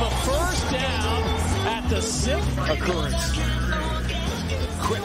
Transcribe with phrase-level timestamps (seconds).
[0.00, 1.22] have a first down
[1.68, 3.32] at the sixth occurrence.
[4.80, 5.04] Quick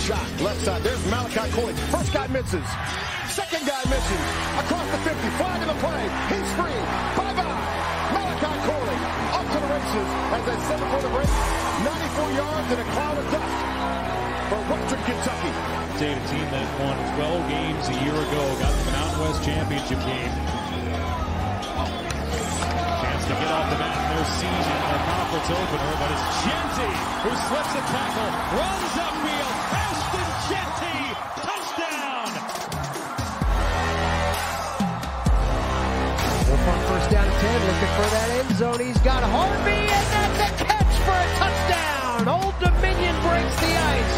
[0.00, 0.82] shot, left side.
[0.82, 1.74] There's Malachi Corley.
[1.92, 2.64] First guy misses.
[3.28, 4.22] Second guy misses.
[4.64, 5.28] Across the 50.
[5.36, 6.02] Flag in the play.
[6.32, 6.80] He's free.
[7.20, 7.60] Bye-bye.
[8.16, 8.98] Malachi Corley
[9.36, 10.08] off to the races.
[10.32, 11.30] As I said before the break,
[11.84, 13.56] 94 yards and a cloud of dust
[14.48, 15.52] for Western Kentucky.
[16.00, 20.00] State a team that won 12 games a year ago, got the Mountain West championship
[20.00, 20.59] game.
[24.20, 26.92] The in their season, their conference opener, but it's Jeanty
[27.24, 29.54] who slips a tackle, runs upfield.
[29.80, 30.98] Ashton Jeanty,
[31.40, 32.28] touchdown!
[36.44, 38.80] Wolfhard first down and 10, looking for that end zone.
[38.80, 42.28] He's got Harvey, and that's a catch for a touchdown.
[42.28, 44.16] Old Dominion breaks the ice.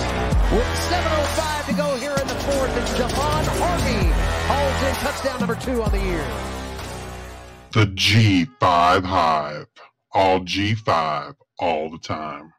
[0.51, 4.11] With 7.05 to go here in the fourth, it's Javon Harvey
[4.51, 6.27] hauls in touchdown number two on the year.
[7.73, 9.52] The G5 Hive.
[10.33, 12.55] All G5 all the time.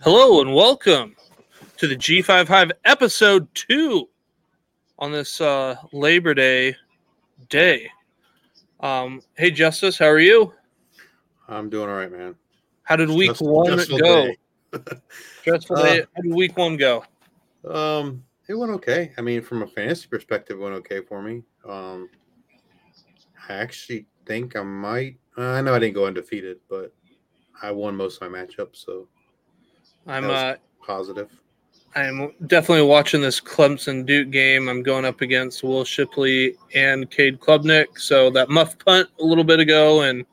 [0.00, 1.14] Hello and welcome
[1.76, 4.08] to the G5 Hive episode two
[4.98, 6.74] on this uh, Labor Day
[7.50, 7.90] day.
[8.80, 10.54] Um, hey, Justice, how are you?
[11.46, 12.34] I'm doing all right, man.
[12.84, 14.26] How did week Just- one stressful go?
[14.28, 14.36] day.
[15.42, 16.04] Stressful Uh, day.
[16.16, 17.04] How did week one go?
[17.68, 19.12] Um, it went okay.
[19.18, 21.42] I mean, from a fantasy perspective, it went okay for me.
[21.68, 22.08] Um,
[23.46, 25.16] I actually think I might.
[25.36, 26.92] I know I didn't go undefeated, but
[27.62, 29.08] I won most of my matchups, so
[30.06, 31.30] I'm uh, positive.
[31.96, 34.68] I'm definitely watching this Clemson Duke game.
[34.68, 37.98] I'm going up against Will Shipley and Cade Klubnik.
[37.98, 40.26] So that muff punt a little bit ago and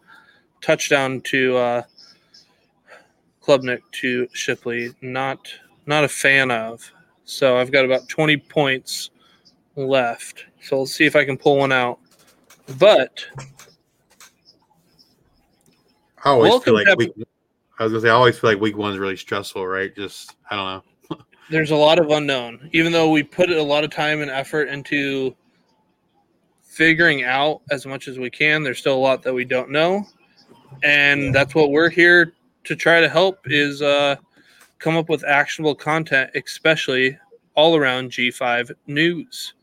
[0.62, 1.82] touchdown to uh,
[3.44, 4.96] Klubnik to Shipley.
[5.02, 5.48] Not
[5.86, 6.92] not a fan of.
[7.26, 9.12] So I've got about 20 points
[9.76, 10.46] left.
[10.62, 12.00] So let's see if I can pull one out.
[12.80, 13.26] But
[16.24, 17.12] I always welcome feel like to- week.
[17.80, 19.96] I was gonna say I always feel like week one's really stressful, right?
[19.96, 21.26] Just I don't know.
[21.50, 22.70] there's a lot of unknown.
[22.74, 25.36] Even though we put a lot of time and effort into
[26.62, 30.06] figuring out as much as we can, there's still a lot that we don't know.
[30.84, 32.34] And that's what we're here
[32.64, 34.16] to try to help is uh,
[34.80, 37.18] come up with actionable content, especially
[37.56, 39.54] all around G5 news.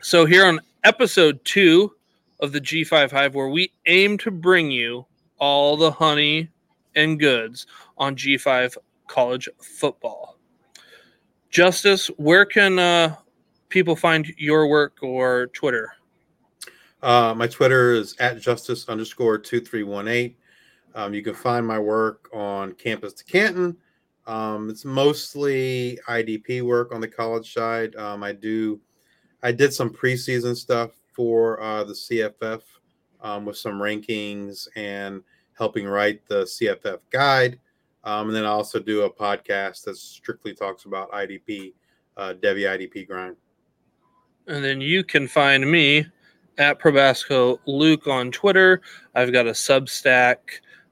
[0.00, 1.92] So here on episode two
[2.40, 5.06] of the G5 Hive, where we aim to bring you
[5.40, 6.48] all the honey
[6.94, 7.66] and goods
[7.98, 8.76] on G5
[9.08, 10.38] college football.
[11.50, 13.16] Justice, where can uh,
[13.68, 15.92] people find your work or Twitter?
[17.02, 20.36] Uh, my Twitter is at justice underscore two three one eight.
[20.94, 23.76] Um, you can find my work on Campus to Canton.
[24.26, 27.96] Um, it's mostly IDP work on the college side.
[27.96, 28.80] Um, I do,
[29.42, 32.62] I did some preseason stuff for uh, the CFF
[33.20, 35.22] um, with some rankings and
[35.60, 37.60] helping write the CFF guide.
[38.02, 41.74] Um, and then I also do a podcast that strictly talks about IDP,
[42.16, 43.36] uh, Devi IDP grind.
[44.46, 46.06] And then you can find me
[46.56, 48.80] at Probasco Luke on Twitter.
[49.14, 50.38] I've got a Substack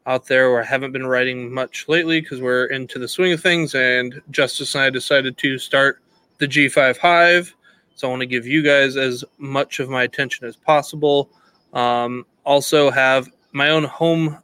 [0.06, 3.40] out there where I haven't been writing much lately because we're into the swing of
[3.40, 3.74] things.
[3.74, 6.02] And Justice and I decided to start
[6.38, 7.54] the G5 Hive.
[7.94, 11.30] So I want to give you guys as much of my attention as possible.
[11.72, 14.38] Um, also, have my own home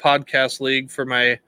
[0.00, 1.38] podcast league for my.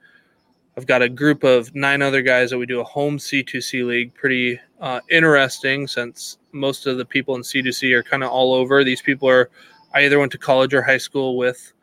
[0.75, 4.13] I've got a group of nine other guys that we do a home C2C league.
[4.15, 8.83] Pretty uh, interesting since most of the people in C2C are kind of all over.
[8.83, 9.49] These people are
[9.93, 11.73] I either went to college or high school with,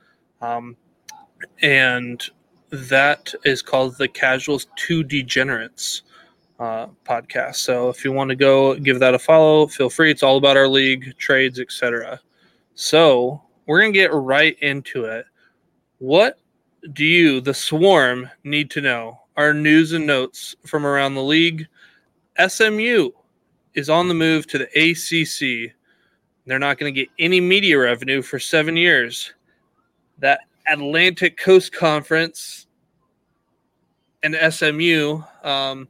[0.41, 0.77] um,
[1.63, 2.23] and
[2.71, 6.03] that is called the Casuals Two Degenerates
[6.59, 7.57] uh, podcast.
[7.57, 10.11] So if you want to go give that a follow, feel free.
[10.11, 12.21] It's all about our league, trades, etc.
[12.75, 15.27] So we're gonna get right into it.
[15.99, 16.39] What
[16.93, 19.21] do you, the swarm, need to know?
[19.37, 21.67] Our news and notes from around the league.
[22.49, 23.11] SMU
[23.75, 25.75] is on the move to the ACC.
[26.47, 29.33] They're not going to get any media revenue for seven years.
[30.19, 32.67] That Atlantic Coast Conference
[34.23, 35.89] and SMU, um,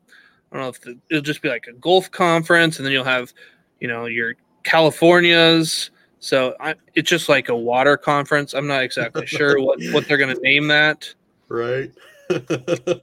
[0.52, 3.04] I don't know if the, it'll just be like a golf conference, and then you'll
[3.04, 3.32] have,
[3.80, 4.34] you know, your
[4.64, 5.90] Californias.
[6.20, 8.54] So I, it's just like a water conference.
[8.54, 11.12] I'm not exactly sure what, what they're going to name that.
[11.48, 11.92] right?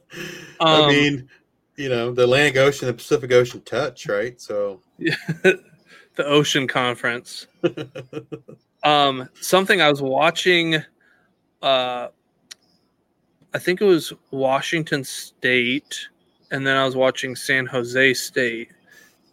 [0.59, 1.29] Um, I mean,
[1.75, 4.41] you know, the Atlantic Ocean, the Pacific Ocean touch, right?
[4.41, 5.59] So, the
[6.17, 7.45] Ocean Conference.
[8.83, 10.75] Um, something I was watching,
[11.61, 12.07] uh,
[13.53, 16.07] I think it was Washington State,
[16.51, 18.69] and then I was watching San Jose State,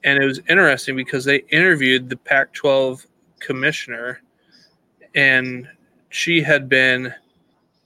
[0.02, 3.06] and it was interesting because they interviewed the Pac-12
[3.44, 4.20] commissioner,
[5.14, 5.68] and
[6.08, 7.14] she had been,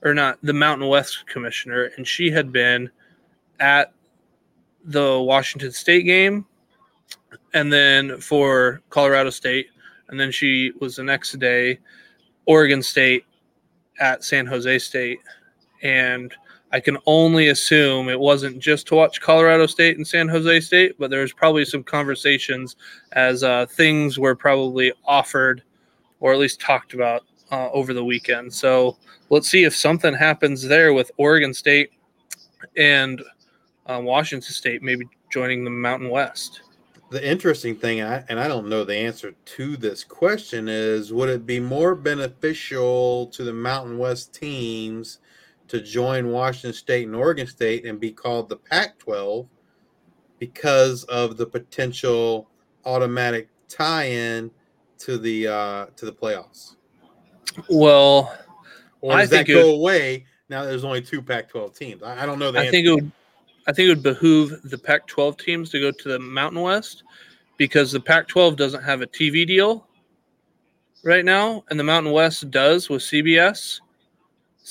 [0.01, 2.89] or not the Mountain West commissioner, and she had been
[3.59, 3.91] at
[4.85, 6.45] the Washington State game,
[7.53, 9.67] and then for Colorado State,
[10.07, 11.79] and then she was the next day,
[12.45, 13.25] Oregon State
[13.99, 15.19] at San Jose State,
[15.83, 16.33] and
[16.71, 20.95] I can only assume it wasn't just to watch Colorado State and San Jose State,
[20.99, 22.75] but there was probably some conversations
[23.13, 25.63] as uh, things were probably offered
[26.19, 28.53] or at least talked about uh, over the weekend.
[28.53, 28.97] So
[29.29, 31.91] let's see if something happens there with Oregon State
[32.77, 33.21] and
[33.87, 36.61] uh, Washington State maybe joining the Mountain West.
[37.09, 41.47] The interesting thing, and I don't know the answer to this question, is would it
[41.47, 45.17] be more beneficial to the Mountain West teams
[45.69, 49.47] to join Washington State and Oregon State and be called the Pac 12
[50.39, 52.49] because of the potential
[52.85, 54.51] automatic tie in
[54.99, 56.75] to the uh, to the playoffs?
[57.69, 58.37] Well,
[59.01, 60.63] or does I that go would, away now?
[60.63, 62.03] There's only two Pac-12 teams.
[62.03, 62.49] I, I don't know.
[62.49, 63.11] I think it would.
[63.67, 67.03] I think it would behoove the Pac-12 teams to go to the Mountain West
[67.57, 69.87] because the Pac-12 doesn't have a TV deal
[71.03, 73.79] right now, and the Mountain West does with CBS.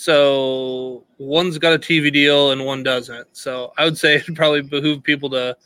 [0.00, 3.26] So one's got a TV deal and one doesn't.
[3.36, 5.56] So I would say it'd probably behoove people to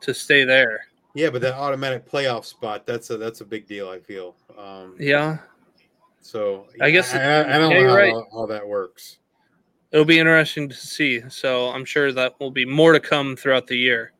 [0.00, 0.86] to stay there.
[1.14, 4.34] Yeah, but that automatic playoff spot, that's a that's a big deal, I feel.
[4.56, 5.40] Um, yeah.
[6.22, 8.24] So I guess I, I don't yeah, know how, right.
[8.32, 9.18] how that works.
[9.90, 11.22] It'll be interesting to see.
[11.28, 14.12] So I'm sure that will be more to come throughout the year.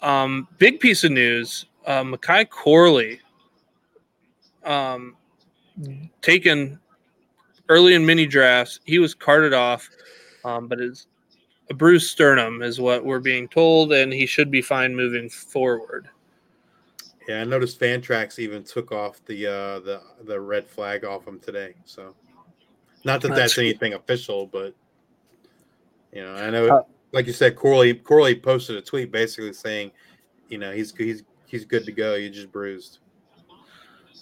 [0.00, 3.20] Um, big piece of news: uh, Malachi Corley,
[4.64, 5.16] um,
[6.20, 6.78] taken
[7.72, 8.80] early in mini drafts.
[8.84, 9.88] He was carted off,
[10.44, 11.06] um, but is
[11.70, 16.08] a bruised sternum is what we're being told, and he should be fine moving forward.
[17.28, 21.38] Yeah, I noticed Fantrax even took off the uh, the the red flag off him
[21.38, 21.74] today.
[21.84, 22.14] So,
[23.04, 24.74] not that that's, that's anything official, but
[26.12, 26.82] you know, I know, uh,
[27.12, 29.92] like you said, Corley Corley posted a tweet basically saying,
[30.48, 32.14] you know, he's he's he's good to go.
[32.16, 32.98] You just bruised.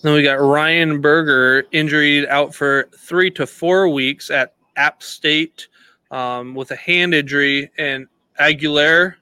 [0.03, 5.69] Then we got Ryan Burger injured out for three to four weeks at App State
[6.11, 8.07] um, with a hand injury, and
[8.39, 9.17] Aguilar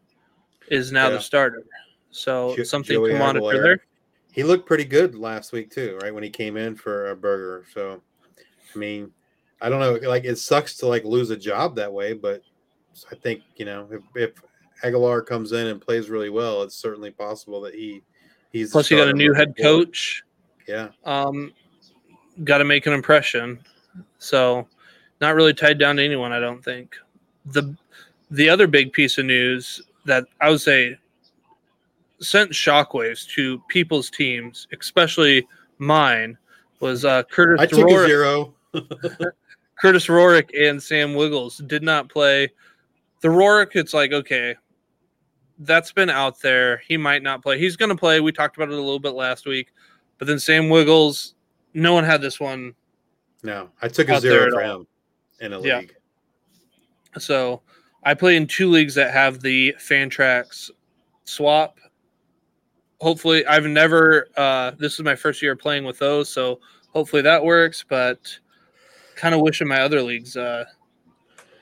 [0.70, 1.14] is now yeah.
[1.14, 1.64] the starter.
[2.10, 3.62] So something Joey to monitor Aguilar.
[3.62, 3.84] there.
[4.32, 7.64] He looked pretty good last week too, right when he came in for a Burger.
[7.74, 8.00] So,
[8.74, 9.10] I mean,
[9.60, 10.08] I don't know.
[10.08, 12.42] Like it sucks to like lose a job that way, but
[13.10, 14.42] I think you know if, if
[14.84, 18.02] Aguilar comes in and plays really well, it's certainly possible that he
[18.52, 18.70] he's.
[18.70, 20.22] Plus, you got a new head coach.
[20.68, 20.88] Yeah.
[21.04, 21.52] Um,
[22.44, 23.58] got to make an impression.
[24.18, 24.68] So,
[25.20, 26.94] not really tied down to anyone, I don't think.
[27.46, 27.74] The
[28.30, 30.96] the other big piece of news that I would say
[32.20, 35.46] sent shockwaves to people's teams, especially
[35.78, 36.36] mine,
[36.80, 37.60] was uh, Curtis.
[37.60, 38.54] I took Rorick, a zero.
[39.80, 42.52] Curtis Rorick and Sam Wiggles did not play.
[43.20, 44.54] The Rorick, it's like okay,
[45.60, 46.82] that's been out there.
[46.86, 47.58] He might not play.
[47.58, 48.20] He's going to play.
[48.20, 49.72] We talked about it a little bit last week.
[50.18, 51.34] But then Sam Wiggles,
[51.74, 52.74] no one had this one.
[53.42, 54.86] No, I took a zero for him
[55.40, 55.78] in a yeah.
[55.78, 55.94] league.
[57.18, 57.62] So
[58.02, 60.70] I play in two leagues that have the Fantrax
[61.24, 61.78] swap.
[63.00, 64.28] Hopefully, I've never.
[64.36, 66.58] Uh, this is my first year playing with those, so
[66.92, 67.84] hopefully that works.
[67.88, 68.18] But
[69.14, 70.64] kind of wishing my other leagues uh,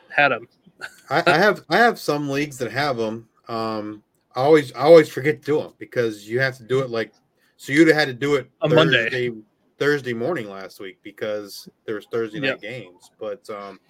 [0.09, 0.49] had them.
[1.11, 3.29] I, I, have I have some leagues that have them.
[3.49, 4.03] Um,
[4.35, 7.13] I always I always forget to do them because you have to do it like
[7.57, 9.43] so you'd have had to do it on Thursday, Monday.
[9.79, 12.61] Thursday morning last week because there was Thursday night yep.
[12.61, 13.11] games.
[13.19, 13.81] But um,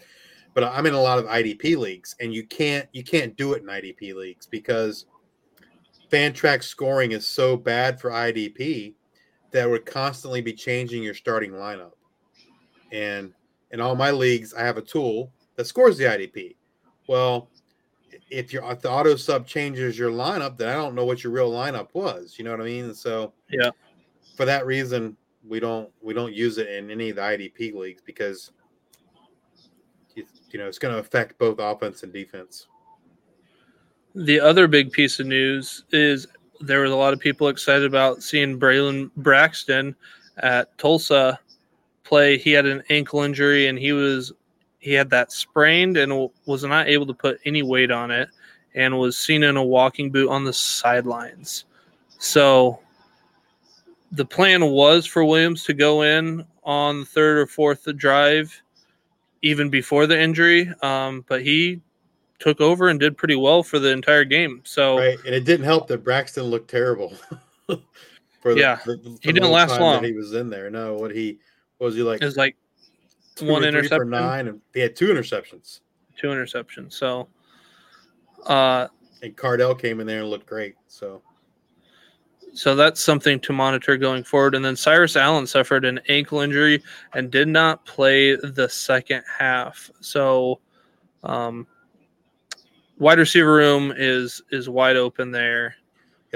[0.55, 3.63] but I'm in a lot of IDP leagues, and you can't you can't do it
[3.63, 5.07] in IDP leagues because
[6.11, 8.95] Fantrax scoring is so bad for IDP
[9.53, 11.93] that would constantly be changing your starting lineup.
[12.93, 13.33] And
[13.73, 16.57] in all my leagues, I have a tool that scores the IDP.
[17.09, 17.51] Well,
[18.31, 21.33] if your if the auto sub changes your lineup, then I don't know what your
[21.33, 22.35] real lineup was.
[22.39, 22.95] You know what I mean?
[22.95, 23.71] So yeah,
[24.37, 28.03] for that reason, we don't we don't use it in any of the IDP leagues
[28.05, 28.53] because
[30.15, 32.69] you know it's going to affect both offense and defense.
[34.15, 36.27] The other big piece of news is
[36.61, 39.95] there was a lot of people excited about seeing Braylon Braxton
[40.39, 41.39] at Tulsa
[42.03, 42.39] play.
[42.39, 44.33] He had an ankle injury and he was
[44.87, 48.29] he had that sprained and was not able to put any weight on it
[48.77, 51.65] and was seen in a walking boot on the sidelines.
[52.21, 52.79] So
[54.13, 58.63] the plan was for Williams to go in on the third or fourth drive,
[59.43, 61.81] even before the injury, um, but he
[62.39, 64.61] took over and did pretty well for the entire game.
[64.63, 67.13] So right, and it didn't help that Braxton looked terrible.
[67.67, 70.05] for the, yeah, the, the, he didn't last long.
[70.05, 70.71] he was in there.
[70.71, 71.41] No, what he
[71.79, 72.23] what was he like?
[72.23, 72.57] It was like
[73.43, 75.81] one interception for nine, and he had two interceptions.
[76.17, 76.95] Two interceptions.
[76.95, 77.29] So,
[78.47, 78.89] uh,
[79.23, 80.77] and Cardell came in there and looked great.
[80.89, 81.23] So,
[82.55, 84.55] so that's something to monitor going forward.
[84.55, 86.83] And then Cyrus Allen suffered an ankle injury
[87.15, 89.91] and did not play the second half.
[90.01, 90.61] So,
[91.23, 91.67] um,
[92.99, 95.77] wide receiver room is is wide open there.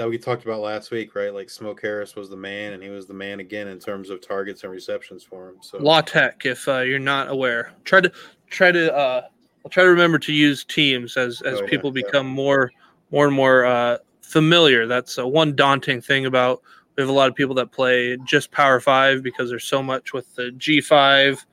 [0.01, 1.31] Yeah, we talked about last week, right?
[1.31, 4.19] Like Smoke Harris was the man, and he was the man again in terms of
[4.19, 5.57] targets and receptions for him.
[5.61, 8.11] So La Tech, if uh, you're not aware, try to
[8.49, 9.27] try to uh,
[9.63, 12.33] I'll try to remember to use teams as as oh, people yeah, become yeah.
[12.33, 12.71] more
[13.11, 14.87] more and more uh, familiar.
[14.87, 16.63] That's uh, one daunting thing about.
[16.97, 20.13] We have a lot of people that play just Power Five because there's so much
[20.13, 21.45] with the G five.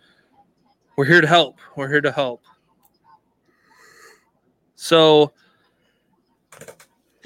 [0.97, 1.59] We're here to help.
[1.77, 2.41] We're here to help.
[4.75, 5.35] So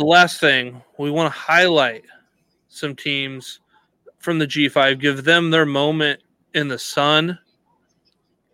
[0.03, 2.03] the last thing we want to highlight
[2.69, 3.61] some teams
[4.19, 6.21] from the G5, give them their moment
[6.55, 7.39] in the sun.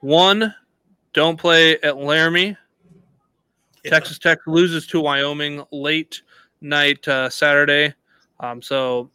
[0.01, 0.55] One,
[1.15, 2.55] don't play at Laramie.
[3.83, 3.91] Yeah.
[3.91, 6.21] Texas Tech loses to Wyoming late
[6.61, 7.95] night uh, Saturday.
[8.41, 9.09] Um, so,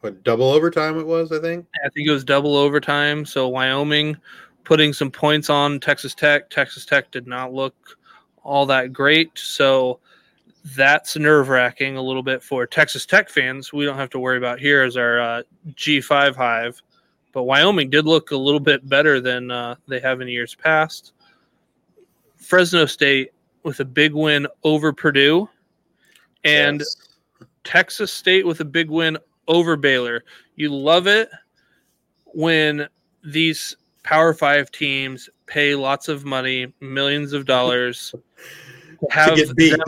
[0.00, 1.32] what double overtime it was?
[1.32, 1.66] I think.
[1.84, 3.26] I think it was double overtime.
[3.26, 4.16] So Wyoming
[4.62, 6.50] putting some points on Texas Tech.
[6.50, 7.98] Texas Tech did not look
[8.44, 9.36] all that great.
[9.36, 9.98] So
[10.64, 13.72] that's nerve wracking a little bit for Texas Tech fans.
[13.72, 15.42] We don't have to worry about here as our uh,
[15.72, 16.80] G5 hive.
[17.32, 21.12] But Wyoming did look a little bit better than uh, they have in years past.
[22.36, 25.48] Fresno State with a big win over Purdue,
[26.44, 26.96] and yes.
[27.64, 29.18] Texas State with a big win
[29.48, 30.24] over Baylor.
[30.54, 31.28] You love it
[32.26, 32.86] when
[33.24, 38.14] these Power Five teams pay lots of money, millions of dollars,
[39.00, 39.80] to have them,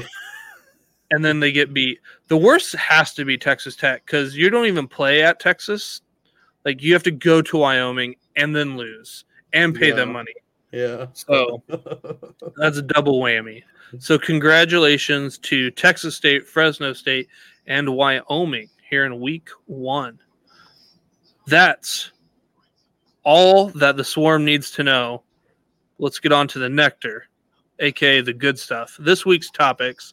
[1.11, 2.01] and then they get beat.
[2.29, 6.01] The worst has to be Texas Tech because you don't even play at Texas.
[6.65, 9.97] Like you have to go to Wyoming and then lose and pay yeah.
[9.97, 10.35] them money.
[10.73, 11.07] Yeah.
[11.13, 11.63] So
[12.57, 13.63] that's a double whammy.
[13.99, 17.29] So congratulations to Texas State, Fresno State,
[17.67, 20.19] and Wyoming here in week one.
[21.47, 22.11] That's
[23.23, 25.23] all that the swarm needs to know.
[25.99, 27.27] Let's get on to the nectar,
[27.79, 28.97] aka the good stuff.
[28.99, 30.13] This week's topics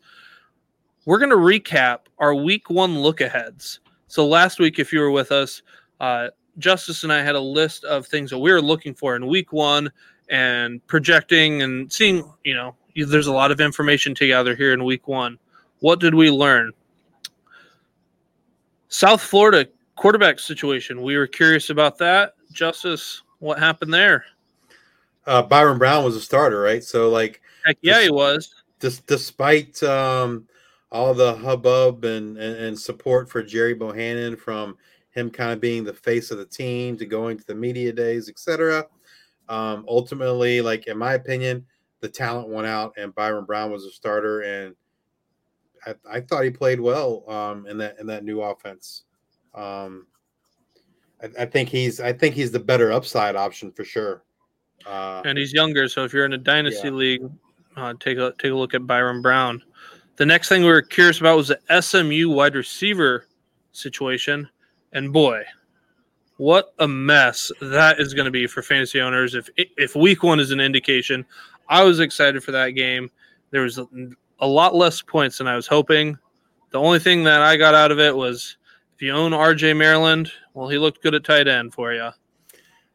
[1.05, 3.79] we're going to recap our week one look aheads.
[4.07, 5.61] So last week, if you were with us,
[5.99, 6.29] uh,
[6.59, 9.51] Justice and I had a list of things that we were looking for in week
[9.51, 9.91] one
[10.29, 15.07] and projecting and seeing, you know, there's a lot of information together here in week
[15.07, 15.39] one.
[15.79, 16.71] What did we learn?
[18.87, 21.01] South Florida quarterback situation.
[21.01, 22.35] We were curious about that.
[22.51, 24.25] Justice, what happened there?
[25.25, 26.83] Uh, Byron Brown was a starter, right?
[26.83, 28.53] So, like, Heck yeah, he was.
[28.79, 30.47] Just despite um,
[30.93, 34.77] all the hubbub and, and, and support for Gerry Bohanon from
[35.09, 38.29] him kind of being the face of the team to going to the media days,
[38.29, 38.85] etc.
[39.49, 41.65] Um, ultimately, like in my opinion,
[41.99, 44.75] the talent went out and Byron Brown was a starter, and
[45.85, 49.03] I, I thought he played well um, in that in that new offense.
[49.55, 50.07] Um,
[51.21, 54.23] I, I, think he's I think he's the better upside option for sure.
[54.85, 56.93] Uh, and he's younger, so if you're in a dynasty yeah.
[56.93, 57.21] league,
[57.77, 59.63] uh, take a take a look at Byron Brown.
[60.15, 63.27] The next thing we were curious about was the SMU wide receiver
[63.71, 64.47] situation.
[64.91, 65.43] And boy,
[66.37, 69.33] what a mess that is going to be for fantasy owners.
[69.33, 71.25] If if week one is an indication,
[71.67, 73.09] I was excited for that game.
[73.51, 73.79] There was
[74.39, 76.17] a, lot less points than I was hoping.
[76.71, 78.57] The only thing that I got out of it was
[78.93, 82.09] if you own RJ Maryland, well, he looked good at tight end for you.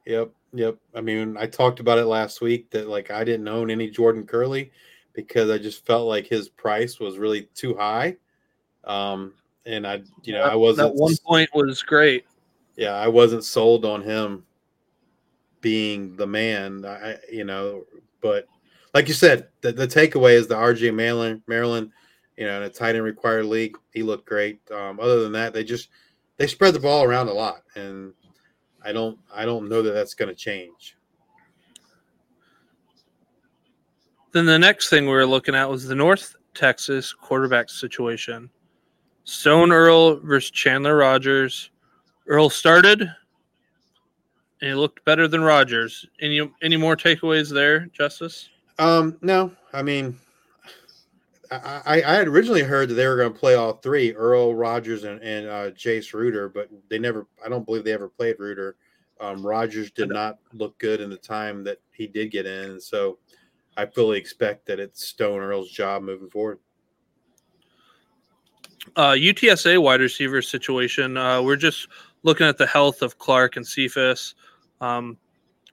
[0.04, 0.76] Yep, yep.
[0.94, 4.24] I mean, I talked about it last week that like I didn't own any Jordan
[4.24, 4.70] Kerley
[5.18, 8.16] because I just felt like his price was really too high.
[8.84, 9.34] Um,
[9.66, 10.94] and I, you know, I wasn't.
[10.94, 12.24] That one point was great.
[12.76, 14.44] Yeah, I wasn't sold on him
[15.60, 16.84] being the man.
[16.84, 17.82] I, you know,
[18.20, 18.46] but
[18.94, 21.90] like you said, the, the takeaway is the RJ Maryland, Maryland,
[22.36, 24.60] you know, in a tight end required league, he looked great.
[24.70, 25.88] Um, other than that, they just
[26.36, 28.12] they spread the ball around a lot, and
[28.84, 30.96] I don't I don't know that that's going to change.
[34.38, 38.48] Then the next thing we were looking at was the North Texas quarterback situation.
[39.24, 41.70] Stone Earl versus Chandler Rogers.
[42.28, 43.10] Earl started, and
[44.60, 46.06] he looked better than Rogers.
[46.20, 48.48] Any any more takeaways there, Justice?
[48.78, 49.50] Um, no.
[49.72, 50.16] I mean,
[51.50, 55.02] I, I had originally heard that they were going to play all three: Earl, Rogers,
[55.02, 57.26] and, and uh, Jace Ruder, but they never.
[57.44, 58.76] I don't believe they ever played Ruder.
[59.20, 63.18] Um, Rogers did not look good in the time that he did get in, so
[63.78, 66.58] I fully expect that it's Stone Earl's job moving forward.
[68.96, 71.16] Uh, UTSA wide receiver situation.
[71.16, 71.86] Uh, we're just
[72.24, 74.34] looking at the health of Clark and Cephus.
[74.80, 75.16] Um,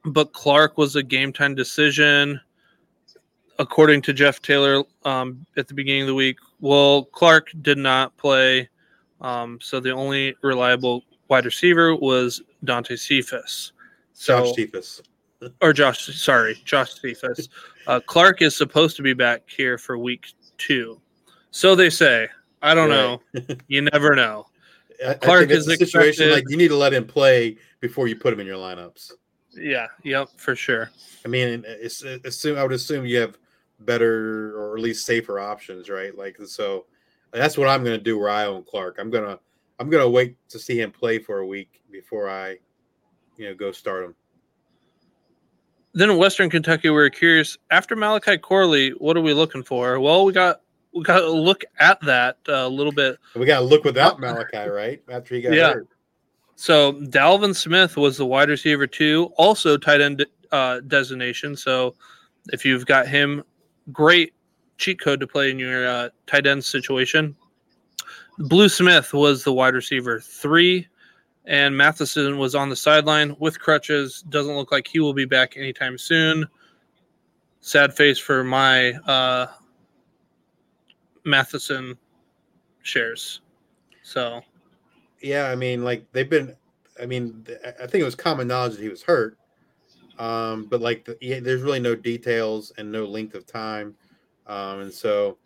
[0.06, 2.40] but Clark was a game time decision,
[3.58, 6.38] according to Jeff Traylor um, at the beginning of the week.
[6.60, 8.70] Well, Clark did not play,
[9.22, 13.72] um, so the only reliable wide receiver was Dante Cephus.
[14.14, 15.02] So, Josh Cephus.
[15.62, 17.50] Or Josh, sorry, Josh Cephus.
[17.88, 21.00] Uh, Clark is supposed to be back here for week two,
[21.52, 22.28] so they say.
[22.62, 22.96] I don't Right.
[23.48, 23.56] know.
[23.68, 24.48] You never know.
[25.06, 28.08] I- I Clark it's is a situation like you need to let him play before
[28.08, 29.12] you put him in your lineups.
[29.54, 29.88] Yeah.
[30.04, 30.30] Yep.
[30.38, 30.90] For sure.
[31.26, 33.38] I mean, it's, assume I would assume you have
[33.82, 36.18] better or at least safer options, right?
[36.18, 36.86] Like so,
[37.32, 38.18] that's what I'm going to do.
[38.18, 39.38] Where I own Clark, I'm gonna
[39.80, 42.58] I'm gonna wait to see him play for a week before I,
[43.38, 44.16] you know, go start him.
[45.96, 47.58] Then in Western Kentucky, we were curious.
[47.72, 49.98] After Malachi Corley, what are we looking for?
[50.00, 50.62] Well, we got
[50.94, 53.18] we got to look at that a little bit.
[53.36, 55.02] We got to look without Malachi, right?
[55.10, 55.74] After he got Yeah.
[55.74, 55.88] hurt.
[56.58, 61.56] So Dalvin Smith was the wide receiver too, also tight end uh, designation.
[61.56, 61.96] So
[62.54, 63.44] if you've got him,
[63.92, 64.34] great
[64.78, 67.36] cheat code to play in your uh, tight end situation.
[68.38, 70.88] Blue Smith was the wide receiver three,
[71.48, 74.24] and Matheson was on the sideline with crutches.
[74.30, 76.48] Doesn't look like he will be back anytime soon.
[77.62, 79.48] Sad face for my uh,
[81.24, 81.98] Matheson
[82.82, 83.42] shares.
[84.04, 84.42] So
[85.22, 86.56] Yeah, I mean, like they've been.
[87.02, 89.38] I mean, I think it was common knowledge that he was hurt,
[90.18, 93.96] um, but like the, yeah, there's really no details and no length of time,
[94.48, 95.38] um, and so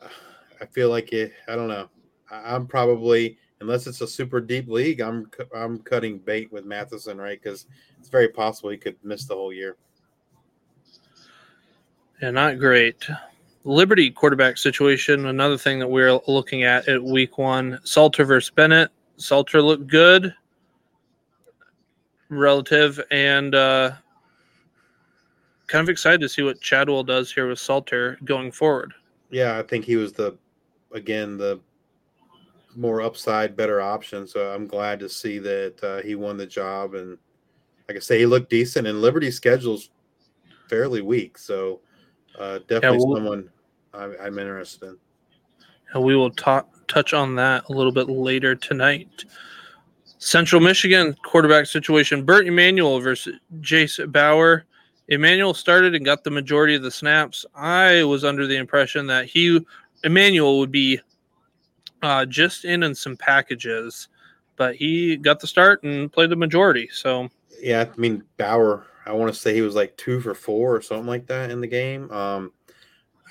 [0.60, 1.32] I feel like it.
[1.48, 1.88] I don't know.
[2.30, 7.40] I'm probably unless it's a super deep league, I'm I'm cutting bait with Matheson, right?
[7.40, 7.66] Because
[7.98, 9.76] it's very possible he could miss the whole year.
[12.20, 13.08] Yeah, not great.
[13.64, 15.26] Liberty quarterback situation.
[15.26, 17.78] Another thing that we're looking at at week one.
[17.84, 18.90] Salter versus Bennett.
[19.16, 20.34] Salter looked good,
[22.28, 23.92] relative, and uh,
[25.68, 28.92] kind of excited to see what Chadwell does here with Salter going forward.
[29.30, 30.36] Yeah, I think he was the
[30.92, 31.60] again the
[32.76, 34.26] more upside, better option.
[34.26, 37.18] So I'm glad to see that uh, he won the job, and
[37.88, 38.86] like I say, he looked decent.
[38.86, 39.90] And Liberty's schedule's
[40.68, 41.80] fairly weak, so
[42.38, 43.50] uh, definitely well- someone
[43.94, 44.98] I'm, I'm interested in.
[45.92, 49.24] And we will talk touch on that a little bit later tonight.
[50.18, 52.24] Central Michigan quarterback situation.
[52.24, 54.64] Bert Emanuel versus Jase Bauer.
[55.08, 57.44] Emanuel started and got the majority of the snaps.
[57.54, 59.60] I was under the impression that he,
[60.04, 61.00] Emanuel, would be
[62.02, 64.08] uh, just in in some packages,
[64.56, 66.88] but he got the start and played the majority.
[66.92, 67.28] So
[67.60, 68.86] Yeah, I mean Bauer.
[69.06, 71.60] I want to say he was like two for four or something like that in
[71.60, 72.10] the game.
[72.12, 72.52] Um,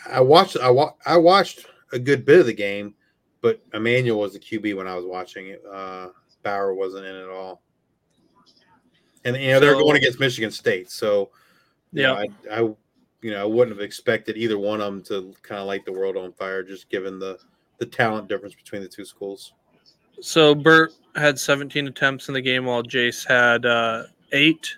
[0.09, 0.57] I watched.
[0.57, 2.93] I wa- I watched a good bit of the game,
[3.41, 5.63] but Emanuel was the QB when I was watching it.
[5.71, 6.09] Uh,
[6.43, 7.61] Bauer wasn't in at all.
[9.23, 11.29] And you know they're So- going against Michigan State, so
[11.93, 12.25] you know, Yeah.
[12.51, 12.59] I, I
[13.21, 15.93] you know I wouldn't have expected either one of them to kind of light the
[15.93, 17.37] world on fire, just given the
[17.81, 19.53] the talent difference between the two schools.
[20.21, 24.77] So Bert had 17 attempts in the game while Jase had uh, eight.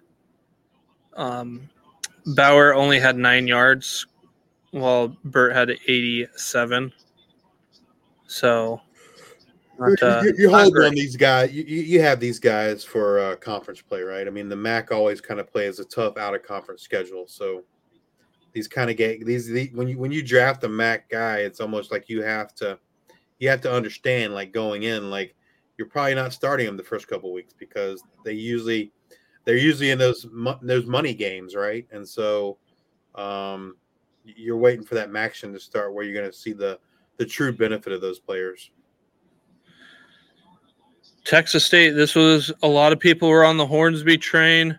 [1.18, 1.70] Um,
[2.26, 4.08] Bauer only had nine yards
[4.72, 6.94] while Bert had 87.
[8.26, 8.82] So,
[9.78, 11.52] not, uh, you, you hold on these guys.
[11.52, 14.26] You, you you have these guys for uh, conference play, right?
[14.26, 17.64] I mean, the MAC always kind of plays a tough out of conference schedule, so
[18.54, 21.60] these kind of get these the, when you when you draft a MAC guy, it's
[21.60, 22.80] almost like you have to
[23.40, 25.36] you have to understand like going in like
[25.78, 28.92] you're probably not starting them the first couple weeks because they usually
[29.46, 30.26] they're usually in those
[30.62, 31.86] those money games, right?
[31.92, 32.58] And so
[33.16, 33.76] um,
[34.24, 36.80] you're waiting for that Maction to start where you're going to see the
[37.18, 38.72] the true benefit of those players.
[41.24, 44.78] Texas State, this was a lot of people were on the Hornsby train.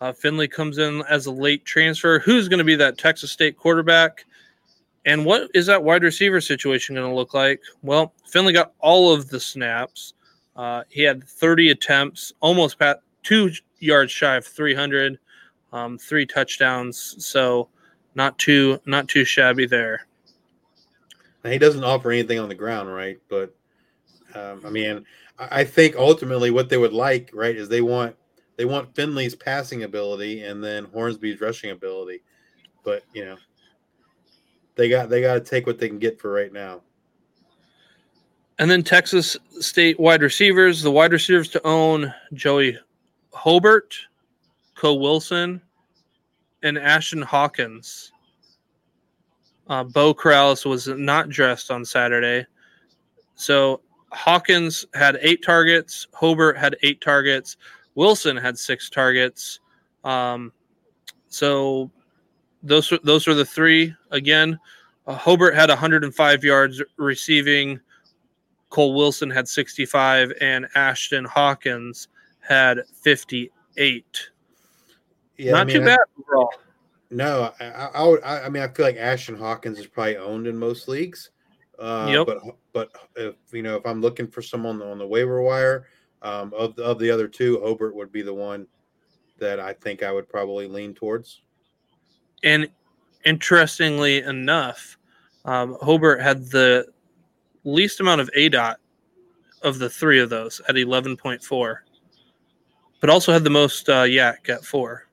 [0.00, 2.20] Uh, Finley comes in as a late transfer.
[2.20, 4.24] Who's going to be that Texas State quarterback?
[5.06, 7.60] And what is that wide receiver situation going to look like?
[7.82, 10.14] Well, Finley got all of the snaps.
[10.56, 15.18] Uh, he had 30 attempts, almost pat two yards shy of 300,
[15.72, 17.16] um, three touchdowns.
[17.24, 17.68] So
[18.14, 20.06] not too not too shabby there.
[21.44, 23.18] He doesn't offer anything on the ground, right?
[23.28, 23.54] But
[24.34, 25.04] um, I mean,
[25.38, 28.16] I think ultimately what they would like, right, is they want
[28.56, 32.22] they want Finley's passing ability and then Hornsby's rushing ability.
[32.84, 33.36] But you know,
[34.76, 36.82] they got they got to take what they can get for right now.
[38.58, 42.78] And then Texas State wide receivers, the wide receivers to own Joey
[43.32, 43.96] Hobert,
[44.76, 45.62] Kole Wilson,
[46.62, 48.12] and Ashtyn Hawkins.
[49.68, 52.46] Uh, Bo Corrales was not dressed on Saturday.
[53.34, 53.80] So
[54.12, 56.06] Hawkins had eight targets.
[56.12, 57.56] Hobert had eight targets.
[57.94, 59.60] Wilson had six targets.
[60.04, 60.52] Um,
[61.28, 61.90] so
[62.62, 64.58] those those are the three again.
[65.06, 67.80] Uh, Hobert had 105 yards receiving.
[68.70, 72.06] Kole Wilson had 65, and Ashtyn Hawkins
[72.38, 74.30] had 58.
[75.36, 76.52] Yeah, Not I mean, too I- bad overall.
[77.12, 78.22] No, I, I, I would.
[78.22, 81.30] I, I mean, I feel like Ashtyn Hawkins is probably owned in most leagues.
[81.78, 82.26] Uh, Yep.
[82.26, 82.38] But
[82.72, 85.86] but if you know, if I'm looking for someone on the waiver wire,
[86.22, 88.68] um, of the, of the other two, Hobert would be the one
[89.38, 91.42] that I think I would probably lean towards.
[92.42, 92.68] And
[93.24, 94.96] interestingly enough,
[95.44, 96.86] um, Hobert had the
[97.64, 98.76] least amount of ADOT
[99.62, 101.76] of the three of those at 11.4,
[103.00, 105.06] but also had the most uh, YAC at four.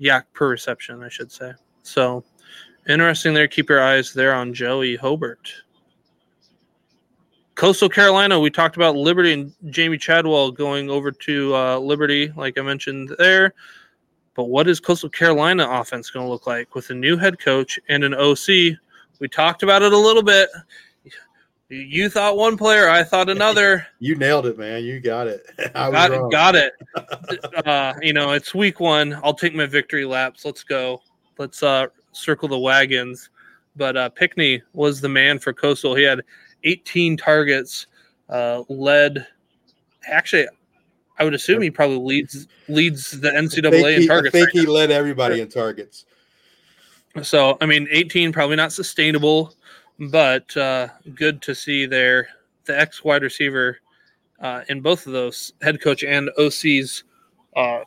[0.00, 1.52] YAC per reception, I should say.
[1.82, 2.24] So
[2.88, 3.48] interesting there.
[3.48, 5.50] Keep your eyes there on Joey Hobert.
[7.54, 12.58] Coastal Carolina, we talked about Liberty and Jamey Chadwell going over to uh, Liberty, like
[12.58, 13.54] I mentioned there.
[14.36, 17.80] But what is Coastal Carolina offense going to look like with a new head coach
[17.88, 18.76] and an OC?
[19.18, 20.50] We talked about it a little bit.
[21.68, 23.86] You thought one player, I thought another.
[23.98, 24.84] You nailed it, man.
[24.84, 25.50] You got it.
[25.74, 26.30] I got, wrong.
[26.30, 26.74] got it.
[27.64, 29.18] Uh, you know, it's week one.
[29.24, 30.44] I'll take my victory laps.
[30.44, 31.00] Let's go.
[31.38, 33.30] Let's uh, circle the wagons.
[33.74, 35.94] But uh, Pinckney was the man for Coastal.
[35.94, 36.20] He had
[36.62, 37.86] 18 targets,
[38.28, 39.26] uh, led.
[40.06, 40.46] Actually,
[41.18, 44.32] I would assume he probably leads leads the NCAA in he, I targets.
[44.32, 46.04] think right he led everybody in targets.
[47.22, 49.54] So, I mean, 18 probably not sustainable,
[49.98, 52.28] but uh, good to see there.
[52.64, 53.78] The ex wide receiver
[54.40, 57.04] uh, in both of those head coach and OC's
[57.54, 57.80] uh,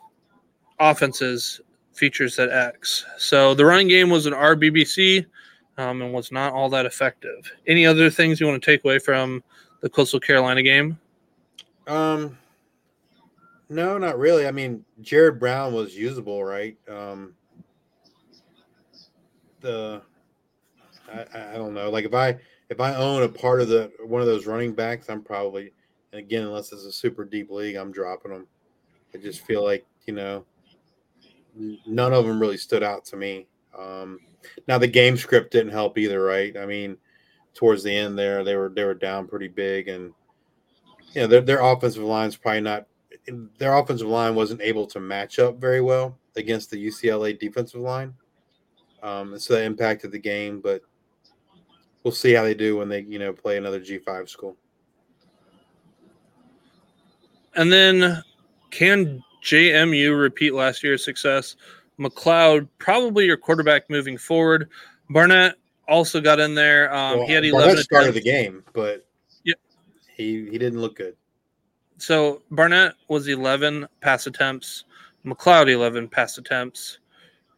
[0.78, 1.60] offenses
[1.92, 3.04] features that X.
[3.18, 5.26] So the running game was an RBBC
[5.78, 7.52] um, and was not all that effective.
[7.66, 9.44] Any other things you want to take away from
[9.80, 10.98] the Coastal Carolina game?
[11.86, 12.38] Um,
[13.70, 14.46] no, not really.
[14.46, 16.76] I mean, Jared Brown was usable, right?
[16.88, 17.34] Um,
[19.60, 20.02] the
[21.12, 21.88] I, I don't know.
[21.88, 22.36] Like if I
[22.68, 25.72] if I own a part of the one of those running backs, I'm probably
[26.12, 28.46] again unless it's a super deep league, I'm dropping them.
[29.14, 30.44] I just feel like you know
[31.86, 33.46] none of them really stood out to me.
[33.78, 34.18] Um,
[34.66, 36.56] now the game script didn't help either, right?
[36.56, 36.96] I mean,
[37.54, 40.12] towards the end there, they were they were down pretty big, and
[41.12, 42.86] yeah, their their offensive line's probably not.
[43.58, 48.14] Their offensive line wasn't able to match up very well against the UCLA defensive line,
[49.02, 50.60] um, so that impacted the game.
[50.60, 50.82] But
[52.02, 54.56] we'll see how they do when they you know play another G five school.
[57.56, 58.22] And then
[58.70, 61.56] can JMU repeat last year's success?
[61.98, 64.70] McCloud, probably your quarterback moving forward.
[65.10, 65.56] Barnett
[65.88, 66.92] also got in there.
[66.94, 68.24] Um, Well, he had Barnett 11 started attempts.
[68.24, 69.06] the game, but
[69.44, 69.58] Yep.
[70.16, 71.16] he he didn't look good.
[72.00, 74.84] So Barnett was 11 pass attempts,
[75.26, 76.98] McCloud 11 pass attempts,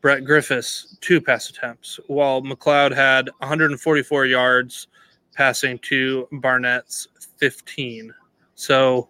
[0.01, 4.89] Brett Griffis two pass attempts, while McCloud had 144 yards
[5.33, 8.13] passing to Barnett's 15.
[8.57, 9.09] So,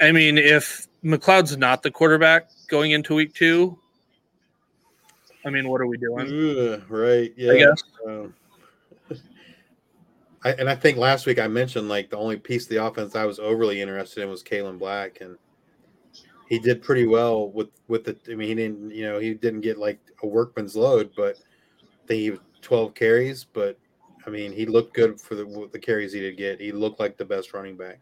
[0.00, 3.76] I mean, if McCloud's not the quarterback going into week two,
[5.44, 6.26] I mean, what are we doing?
[6.28, 7.32] Ugh, right?
[7.36, 7.52] Yeah.
[7.52, 7.82] I guess.
[8.06, 8.34] Um,
[10.44, 13.16] I, and I think last week I mentioned like the only piece of the offense
[13.16, 15.36] I was overly interested in was Kaelon Black, and
[16.48, 18.16] he did pretty well with with the.
[18.30, 21.36] I mean, he didn't, you know, he didn't get like a workman's load, but
[21.82, 23.44] I think he was twelve carries.
[23.44, 23.78] But
[24.26, 26.60] I mean, he looked good for the the carries he did get.
[26.60, 27.98] He looked like the best running back.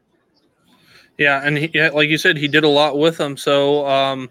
[1.18, 3.36] Yeah, and he, like you said, he did a lot with them.
[3.36, 4.28] So, um,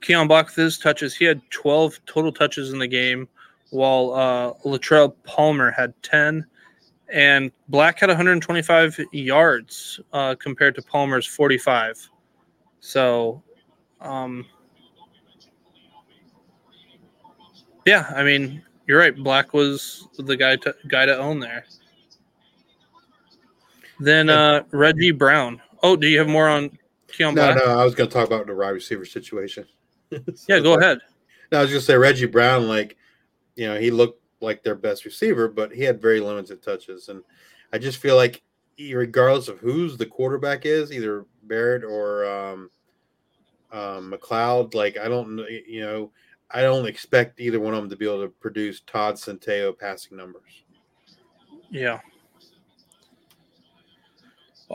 [0.00, 3.28] Keon his touches, he had 12 total touches in the game,
[3.70, 6.44] while uh, Latrele Palmer had 10,
[7.12, 12.10] and Black had 125 yards uh, compared to Palmer's 45.
[12.80, 13.42] So,
[14.00, 14.46] um,
[17.84, 19.16] yeah, I mean, you're right.
[19.16, 21.64] Black was the guy to guy to own there.
[23.98, 25.60] Then uh, Reggie Brown.
[25.82, 26.76] Oh, do you have more on
[27.08, 27.56] Keon No, Black?
[27.56, 29.66] no, I was going to talk about the wide receiver situation.
[30.48, 30.98] Yeah, go ahead.
[31.50, 32.96] No, I was going to say Reggie Brown, like,
[33.56, 37.08] you know, he looked like their best receiver, but he had very limited touches.
[37.08, 37.22] And
[37.72, 38.42] I just feel like,
[38.78, 42.70] regardless of who's the quarterback is, either Barrett or um,
[43.72, 46.10] um, McCloud, like, I don't, you know,
[46.50, 50.16] I don't expect either one of them to be able to produce Todd Centeio passing
[50.16, 50.64] numbers.
[51.70, 52.00] Yeah.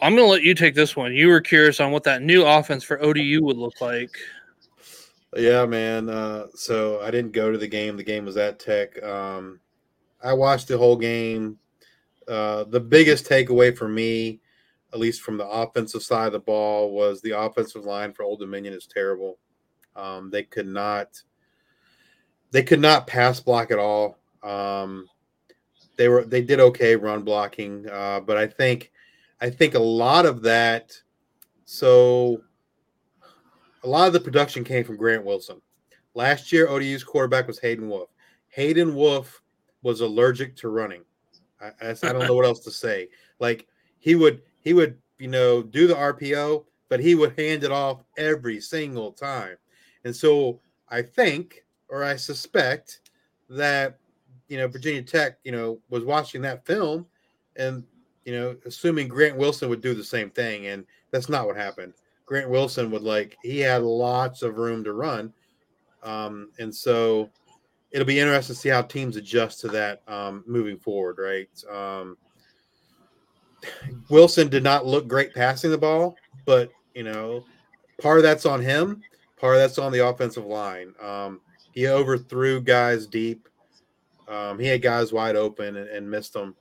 [0.02, 1.14] I'm going to let you take this one.
[1.14, 4.12] You were curious on what that new offense for ODU would look like.
[5.36, 6.10] Yeah, man.
[6.10, 7.96] Uh, so I didn't go to the game.
[7.96, 9.02] The game was at Tech.
[9.02, 9.60] Um,
[10.22, 11.58] I watched the whole game.
[12.28, 14.42] Uh, the biggest takeaway for me,
[14.94, 18.40] at least from the offensive side of the ball, was the offensive line for Old
[18.40, 19.38] Dominion is terrible.
[19.96, 21.22] Um, they could not,
[22.52, 24.18] they could not pass block at all.
[24.44, 25.08] Um,
[25.98, 28.92] they were they did okay run blocking, uh, but I think,
[29.40, 30.94] I think a lot of that.
[31.66, 32.42] So,
[33.84, 35.62] a lot of the production came from Grant Wilson.
[36.14, 38.10] Last year, ODU's quarterback was Hayden Wolff.
[38.50, 39.42] Hayden Wolff
[39.82, 41.04] was allergic to running.
[41.62, 43.10] I, I don't know what else to say.
[43.40, 43.68] Like
[44.00, 48.04] he would he would you know do the RPO, but he would hand it off
[48.18, 49.58] every single time.
[50.04, 53.02] And so I think or I suspect
[53.50, 53.98] that
[54.48, 57.06] you know Virginia Tech you know was watching that film
[57.56, 57.84] and
[58.26, 61.94] you know assuming Grant Wilson would do the same thing and that's not what happened.
[62.32, 65.34] Grant Wilson would like he had lots of room to run.
[66.02, 67.30] Um, and so
[67.92, 71.50] it'll be interesting to see how teams adjust to that um, moving forward, right?
[71.70, 72.16] Um,
[74.08, 76.16] Wilson did not look great passing the ball,
[76.46, 77.44] but you know,
[78.02, 79.02] part of that's on him,
[79.36, 80.94] part of that's on the offensive line.
[81.02, 81.42] Um,
[81.74, 83.50] he overthrew guys deep.
[84.30, 86.56] Um, he had guys wide open and, and missed them.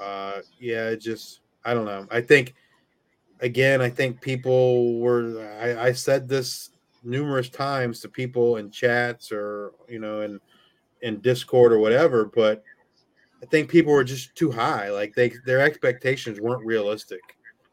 [0.00, 2.06] Uh, yeah, just I don't know.
[2.12, 2.54] I think
[3.44, 5.46] again, I think people were.
[5.60, 6.70] I, I said this
[7.04, 10.40] numerous times to people in chats or you know in
[11.02, 12.64] in Discord or whatever, but
[13.42, 14.90] I think people were just too high.
[14.90, 17.20] Like they their expectations weren't realistic.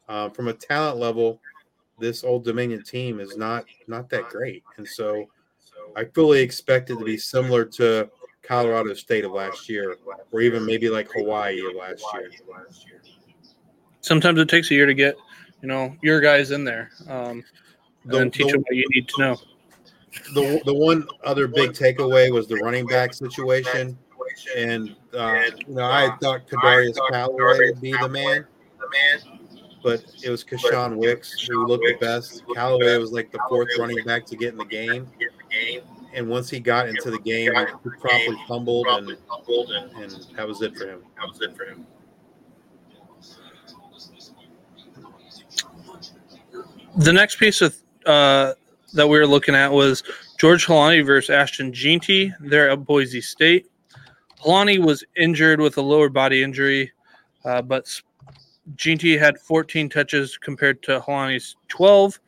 [0.08, 1.40] Um, from a talent level,
[1.98, 5.26] this Old Dominion team is not not that great, and so
[5.96, 8.10] I fully expect it to be similar to
[8.42, 9.96] Colorado State of last year,
[10.32, 12.30] or even maybe like Hawaii of last year.
[14.00, 15.16] Sometimes it takes a year to get,
[15.62, 17.44] you know, your guys in there, um, and
[18.04, 19.36] The- then teach the- them what you need to know.
[20.34, 23.96] the the one other big takeaway was the running back situation,
[24.54, 28.46] and uh, you know I thought Kadarius Calloway would be the man,
[29.82, 32.42] but it was Keshawn Wicks who looked the best.
[32.54, 35.08] Calloway was like the fourth running back to get in the game,
[36.12, 39.16] and once he got into the game, he promptly fumbled, and,
[39.96, 41.02] and that was it for him.
[41.16, 41.86] That was it for him.
[46.96, 48.52] The next piece of uh,
[48.92, 50.02] that we were looking at was
[50.38, 52.34] George Holani versus Ashton Jeanty.
[52.40, 53.66] They're at Boise State.
[54.44, 56.92] Holani was injured with a lower body injury,
[57.44, 57.88] uh, but
[58.76, 62.18] Jeanty had 14 touches compared to Holani's 12.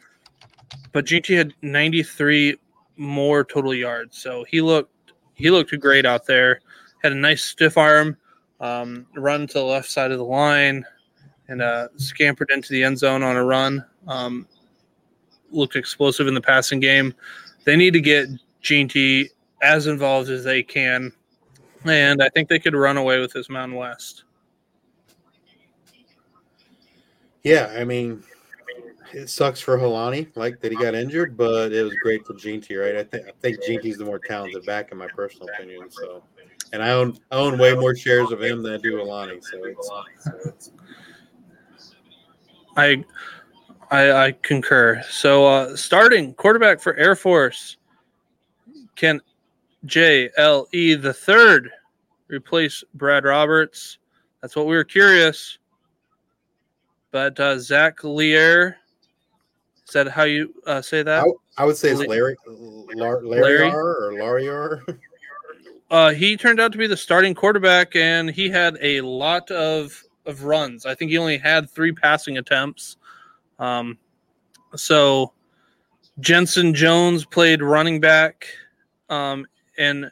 [0.93, 2.57] But Jeanty had 93
[2.97, 6.61] more total yards, so he looked he looked great out there.
[7.03, 8.17] Had a nice stiff arm,
[8.61, 10.85] um, run to the left side of the line,
[11.49, 13.85] and uh, scampered into the end zone on a run.
[14.07, 14.47] Um,
[15.55, 17.15] looked explosive in the passing game.
[17.65, 18.29] They need to get
[18.61, 19.31] Jeanty
[19.63, 21.13] as involved as they can,
[21.85, 24.25] and I think they could run away with this Mountain West.
[27.43, 28.23] Yeah, I mean,
[29.13, 32.75] it sucks for Holani, like that he got injured, but it was great for Jeanty,
[32.77, 32.97] right?
[32.97, 35.91] I think I think Jeanty's the more talented back, in my personal opinion.
[35.91, 36.23] So,
[36.73, 39.43] and I own I own way more shares of him than I do Holani.
[39.43, 40.71] So it's
[42.77, 43.05] I,
[43.91, 45.03] I, I concur.
[45.09, 47.77] So, uh, starting quarterback for Air Force,
[48.97, 49.21] can
[49.85, 51.71] J L E the third
[52.29, 53.99] replace Brad Roberts?
[54.41, 55.59] That's what we were curious.
[57.11, 58.79] But uh, Zach Lear,
[59.87, 61.25] is that how you uh, say that?
[61.25, 63.59] I, I would say it's Larry Lar, Larry?
[63.59, 64.99] Larry or Lariar.
[65.91, 70.03] Uh, he turned out to be the starting quarterback, and he had a lot of
[70.27, 70.87] of runs.
[70.87, 72.97] I think he only had three passing attempts.
[73.59, 73.99] Um,
[74.77, 75.33] so
[76.21, 78.47] Jensen Jones played running back,
[79.09, 79.47] um,
[79.79, 80.11] and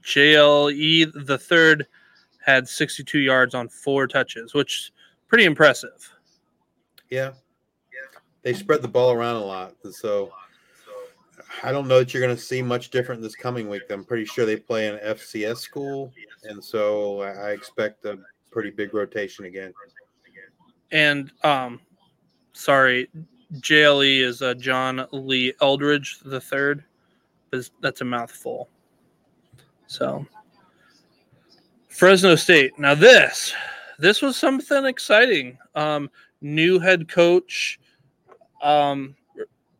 [0.00, 1.86] JLE the third
[2.44, 4.92] had 62 yards on four touches, which
[5.28, 6.12] pretty impressive.
[7.10, 7.32] yeah,
[7.92, 8.18] Yeah.
[8.42, 10.32] they spread the ball around a lot, and so
[11.62, 13.82] I don't know that you're going to see much different this coming week.
[13.90, 16.12] I'm pretty sure they play an FCS school,
[16.44, 18.18] and so I expect a
[18.50, 19.72] pretty big rotation again.
[20.90, 21.80] And um,
[22.52, 23.08] sorry,
[23.54, 26.84] JLE is uh, John Lee Eldridge the third.
[27.52, 28.68] Is- That's a mouthful.
[29.86, 30.26] So
[31.88, 32.78] Fresno State.
[32.78, 33.52] Now this,
[33.98, 35.58] this was something exciting.
[35.74, 36.10] Um,
[36.40, 37.78] new head coach,
[38.62, 39.14] um,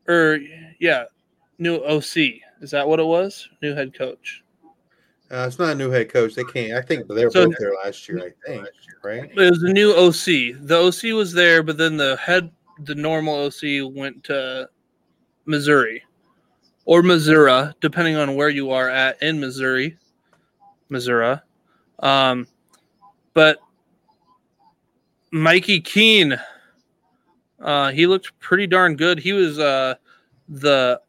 [0.09, 0.39] or
[0.79, 1.05] yeah,
[1.59, 2.17] new OC.
[2.61, 3.49] Is that what it was?
[3.63, 4.43] New head coach.
[5.31, 6.35] Uh, it's not a new head coach.
[6.35, 6.75] They can't.
[6.75, 8.19] I think they were So- both there last year.
[8.19, 8.69] I think,
[9.03, 9.31] right?
[9.35, 10.53] It was a new OC.
[10.67, 14.69] The OC was there, but then the head, the normal OC went to
[15.47, 16.03] Missouri.
[16.85, 19.97] or Missouri, depending on where you are at in Missouri,
[20.89, 21.37] Missouri.
[22.01, 22.49] Um,
[23.35, 23.59] but
[25.31, 26.39] Mikey Keene,
[27.61, 29.19] uh, he looked pretty darn good.
[29.19, 29.95] He was uh,
[30.49, 31.01] the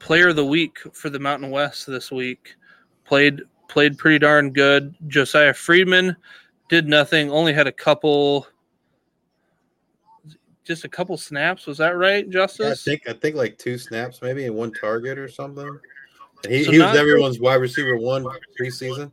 [0.00, 2.56] player of the week for the Mountain West this week.
[3.04, 4.94] Played played pretty darn good.
[5.06, 6.16] Josiah Friedman
[6.68, 7.30] did nothing.
[7.30, 8.46] Only had a couple,
[10.68, 11.66] just a couple snaps.
[11.66, 12.86] Was that right, Justice?
[12.86, 15.66] Yeah, I think I think like two snaps maybe and one target or something.
[16.44, 18.24] And he, So he was everyone's wide receiver one
[18.60, 19.10] preseason.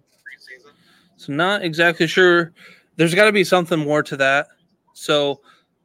[1.16, 2.54] So not exactly sure.
[2.98, 4.48] There's got to be something more to that.
[4.94, 5.42] So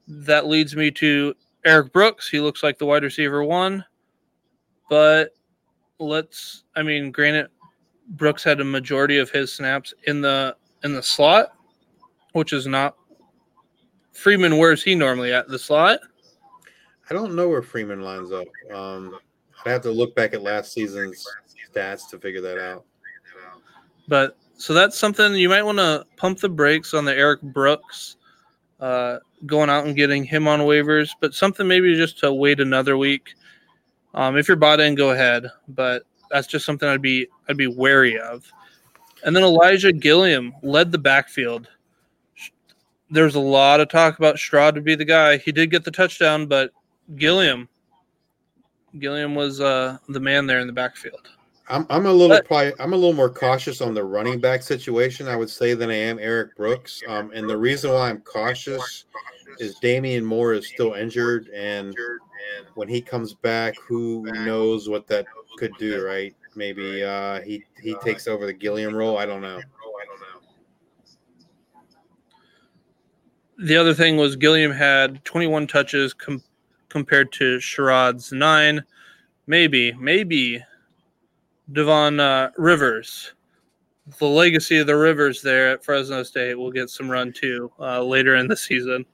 [0.08, 2.28] that leads me to Erik Brooks.
[2.28, 3.84] He looks like the wide receiver one,
[4.90, 5.30] but
[6.00, 6.64] let's.
[6.74, 7.48] I mean, granted,
[8.08, 11.52] Brooks had a majority of his snaps in the in the slot,
[12.32, 12.96] which is not.
[14.12, 16.00] Freeman, where's he normally at the slot?
[17.08, 18.46] I don't know where Freeman lines up.
[18.72, 19.18] Um,
[19.64, 21.26] I'd have to look back at last season's
[21.72, 22.84] stats to figure that out.
[24.08, 28.16] But so that's something you might want to pump the brakes on the Erik Brooks,
[28.80, 31.10] uh, going out and getting him on waivers.
[31.20, 33.34] But something maybe just to wait another week.
[34.14, 35.46] Um, if you're bought in, go ahead.
[35.68, 38.50] But that's just something I'd be I'd be wary of.
[39.24, 41.68] And then Elijah Gilliam led the backfield.
[43.10, 45.36] There's a lot of talk about Sherrod to be the guy.
[45.38, 46.70] He did get the touchdown, but
[47.16, 47.68] Gilliam,
[48.98, 51.28] Gilliam was uh, the man there in the backfield.
[51.68, 54.62] I'm I'm a little But- probably I'm a little more cautious on the running back
[54.62, 57.00] situation, I would say, than I am Eric Brooks.
[57.08, 59.04] Um, and the reason why I'm cautious
[59.58, 61.94] is Damian Moore is still injured, and
[62.74, 65.26] when he comes back, who knows what that
[65.58, 66.34] could do, right?
[66.56, 69.16] Maybe uh, he he takes over the Gilliam role.
[69.18, 69.60] I don't know.
[73.60, 76.42] The other thing was Gilliam had 21 touches com-
[76.88, 78.82] compared to Sherrod's nine.
[79.46, 80.64] Maybe, maybe
[81.70, 83.34] Devon uh, Rivers,
[84.18, 88.02] the legacy of the Rivers there at Fresno State, will get some run too uh,
[88.02, 89.04] later in the season.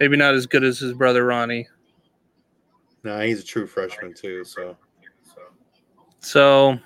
[0.00, 1.68] Maybe not as good as his brother Ronnie.
[3.04, 4.44] No, he's a true freshman too.
[4.44, 4.76] So
[6.18, 6.78] So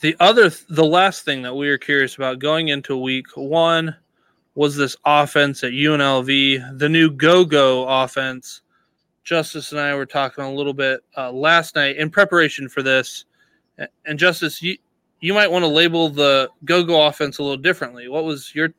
[0.00, 3.96] the other the last thing that we were curious about going into week 1
[4.54, 8.62] was this offense at UNLV, the new go-go offense.
[9.24, 13.24] Justice and I were talking a little bit uh, last night in preparation for this.
[14.04, 14.76] And Justice, you
[15.20, 18.08] you might want to label the go-go offense a little differently.
[18.08, 18.74] What was your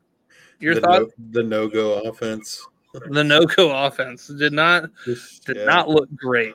[0.59, 1.01] your the thought?
[1.01, 2.65] no, the no go offense
[3.09, 5.65] the no-go offense did not Just- did yeah.
[5.65, 6.53] not look great.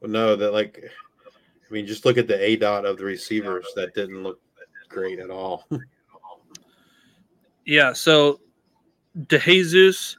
[0.00, 0.84] Well, no, that like,
[1.26, 3.66] I mean, just look at the A dot of the receivers.
[3.74, 4.40] That didn't look
[4.88, 5.66] great at all.
[7.64, 8.40] Yeah, so
[9.18, 10.16] DeJesus,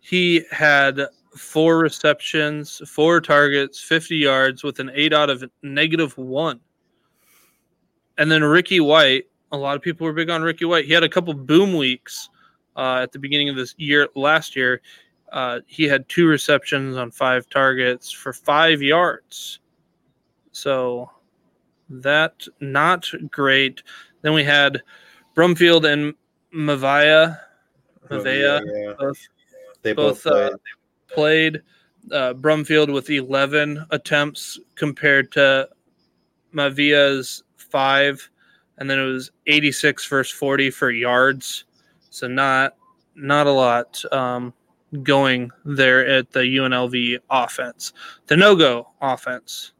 [0.00, 1.00] he had
[1.36, 6.60] four receptions, four targets, 50 yards with an ADOT of negative one.
[8.18, 10.84] And then Ricky White, a lot of people were big on Ricky White.
[10.84, 12.28] He had a couple boom weeks
[12.76, 14.80] uh, at the beginning of this year, last year.
[15.32, 19.58] Uh, he had two receptions on five targets for five yards.
[20.52, 21.10] So
[21.88, 23.82] that not great.
[24.22, 24.82] Then we had
[25.34, 26.14] Brumfield and
[26.54, 27.38] Maiava.
[28.10, 29.28] Maiava yeah, both
[29.82, 30.56] they both, both, uh,
[31.08, 31.54] played.
[31.54, 31.62] played.
[32.12, 35.68] Uh, Brumfield with 11 attempts compared to
[36.54, 38.30] Maiava's five,
[38.78, 41.64] and then it was 86 versus 40 for yards.
[42.10, 42.76] So not
[43.16, 44.52] not a lot um,
[45.02, 47.92] going there at the UNLV offense.
[48.26, 49.72] The no go offense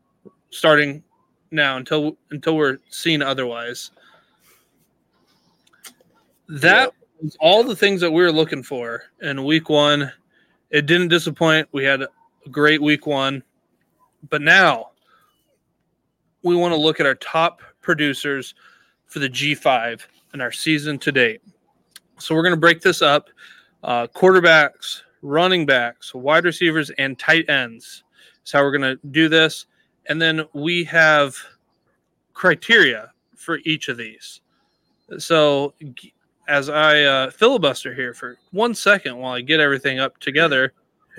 [0.51, 1.03] starting
[1.51, 3.91] now until until we're seen otherwise.
[6.49, 10.13] That was all the things that we were looking for in week one.
[10.71, 11.69] It didn't disappoint.
[11.73, 12.09] We had a
[12.51, 13.43] great week one.
[14.31, 14.91] But now
[16.43, 18.55] we want to look at our top producers
[19.07, 20.01] for the G5
[20.33, 21.43] in our season to date.
[22.19, 23.29] So we're going to break this up
[23.83, 28.03] uh, quarterbacks, running backs, wide receivers, and tight ends.
[28.39, 29.67] That's how we're going to do this.
[30.07, 31.37] And then we have
[32.33, 34.41] criteria for each of these.
[35.19, 36.14] So g-
[36.49, 40.73] as I uh, filibuster here for one second while I get everything up together,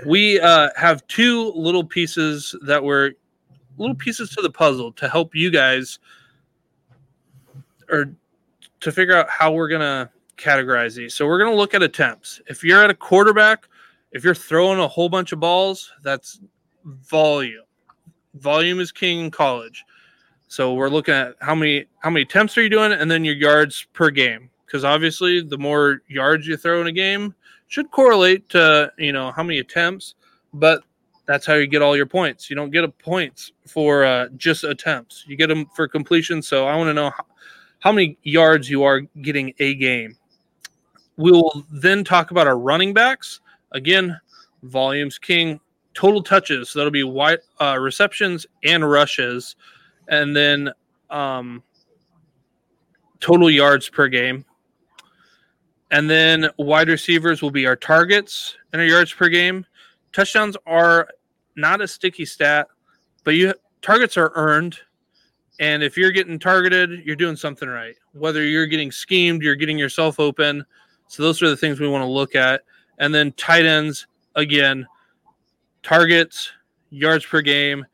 [0.05, 3.13] we uh, have two little pieces that were
[3.77, 5.99] little pieces to the puzzle to help you guys
[7.89, 8.13] or
[8.79, 11.13] to figure out how we're gonna categorize these.
[11.13, 12.41] So we're gonna look at attempts.
[12.47, 13.67] If you're at a quarterback,
[14.11, 16.39] if you're throwing a whole bunch of balls, that's
[16.83, 17.63] volume.
[18.35, 19.85] Volume is king in college.
[20.47, 23.35] So we're looking at how many how many attempts are you doing, and then your
[23.35, 24.49] yards per game.
[24.65, 27.35] Because obviously, the more yards you throw in a game
[27.67, 30.15] should correlate to you know how many attempts.
[30.53, 30.83] But
[31.25, 32.49] That's how you get all your points.
[32.49, 35.25] You don't get a points for uh, just attempts.
[35.27, 36.41] You get them for completion.
[36.41, 37.11] So I want to know
[37.79, 40.15] how, many yards you are getting a game.
[41.17, 43.41] We will then talk about our running backs.
[43.71, 44.19] Again,
[44.63, 45.59] volumes king,
[45.93, 46.69] total touches.
[46.69, 49.55] So that'll be wide uh, receptions and rushes,
[50.07, 50.71] and then
[51.09, 51.63] um,
[53.19, 54.45] total yards per game.
[55.91, 59.65] And then wide receivers will be our targets and our yards per game.
[60.11, 61.09] Touchdowns are
[61.55, 62.67] not a sticky stat,
[63.23, 64.77] but you targets are earned.
[65.59, 67.95] And if you're getting targeted, you're doing something right.
[68.13, 70.65] Whether you're getting schemed, you're getting yourself open.
[71.07, 72.63] So those are the things we want to look at.
[72.97, 74.87] And then tight ends, again,
[75.83, 76.51] targets,
[76.89, 77.85] yards per game.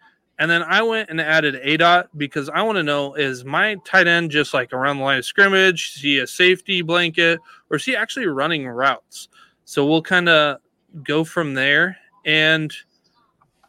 [0.41, 3.75] And then I went and added A dot because I want to know is my
[3.85, 5.93] tight end just like around the line of scrimmage?
[5.95, 7.39] Is he a safety blanket
[7.69, 9.29] or is he actually running routes?
[9.65, 10.57] So we'll kind of
[11.03, 11.95] go from there.
[12.25, 12.73] And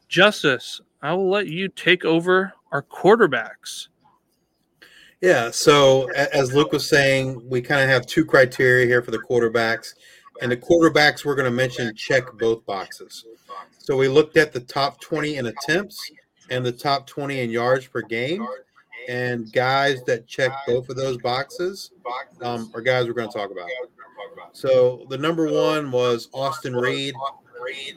[0.08, 3.88] Justice, I will let you take over our quarterbacks.
[5.20, 5.50] Yeah.
[5.50, 9.92] So as Luke was saying, we kind of have two criteria here for the quarterbacks,
[10.40, 13.26] and the quarterbacks we're going to mention check both boxes.
[13.76, 16.10] So we looked at the top 20 in attempts
[16.53, 18.46] and the top 20 in yards per game,
[19.09, 21.92] and guys that check both of those boxes
[22.42, 23.68] um, are guys we're going to talk about.
[24.53, 27.14] So the number one was Austin Reed.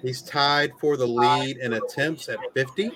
[0.01, 2.91] He's tied for the lead in attempts at 50,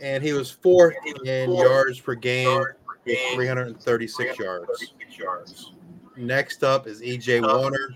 [0.00, 2.64] and he was fourth in yards per game
[3.06, 4.92] with 336 yards.
[6.16, 7.90] Next up is EJ Warner.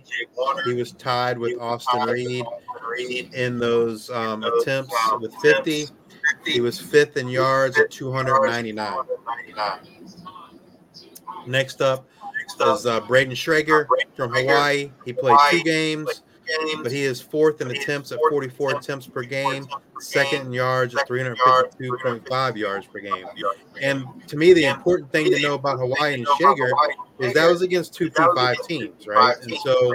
[0.65, 2.45] He was tied with Austin Reed
[3.35, 5.89] in those um, attempts with 50.
[6.45, 8.95] He was fifth in yards at 299.
[11.47, 12.07] Next up
[12.61, 14.93] is uh, Brayden Schager from Hawaii.
[15.05, 16.23] He played two games,
[16.83, 19.67] but he is fourth in attempts at 44 attempts per game,
[20.01, 23.27] second in yards at 352.5 yards per game.
[23.81, 26.71] And to me, the important thing to know about Hawaii and Schager
[27.19, 29.37] is that was against two P5 teams, right?
[29.43, 29.93] And so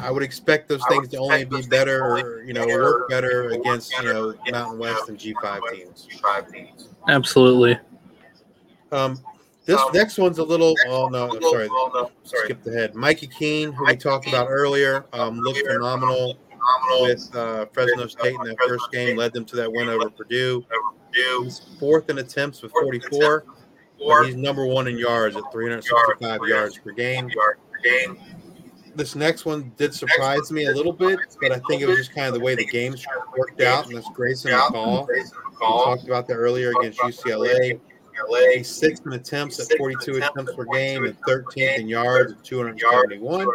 [0.00, 3.92] I would expect those things to only be better or, you know, work better against,
[3.98, 6.08] you know, Mountain West and G5 teams.
[7.08, 7.78] Absolutely.
[8.92, 9.18] Um,
[9.66, 10.74] this next one's a little.
[10.88, 11.68] Oh no, I'm sorry.
[12.24, 12.94] Skipped ahead.
[12.94, 16.38] Mikey Keene, who we talked about earlier, um, looked phenomenal
[17.00, 19.16] with uh, Fresno State in that first game.
[19.16, 20.64] Led them to that win over Purdue.
[21.14, 23.44] He's fourth in attempts with 44,
[24.06, 27.30] but he's number one in yards at 365 yards per game.
[28.96, 32.14] This next one did surprise me a little bit, but I think it was just
[32.14, 33.04] kind of the way the games
[33.36, 35.08] worked out, and that's Grayson McCall.
[35.08, 35.22] We
[35.60, 37.80] talked about that earlier against UCLA.
[38.30, 43.48] In attempts at 42 attempts per game and 13th in yards at 271.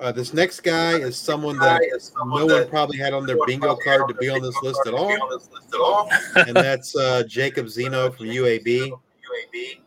[0.00, 1.80] Uh, this next guy is someone that
[2.26, 6.08] no one probably had on their bingo card to be on this list at all,
[6.36, 8.90] and that's uh, Jacob Zeno from UAB.
[8.90, 9.80] UAB.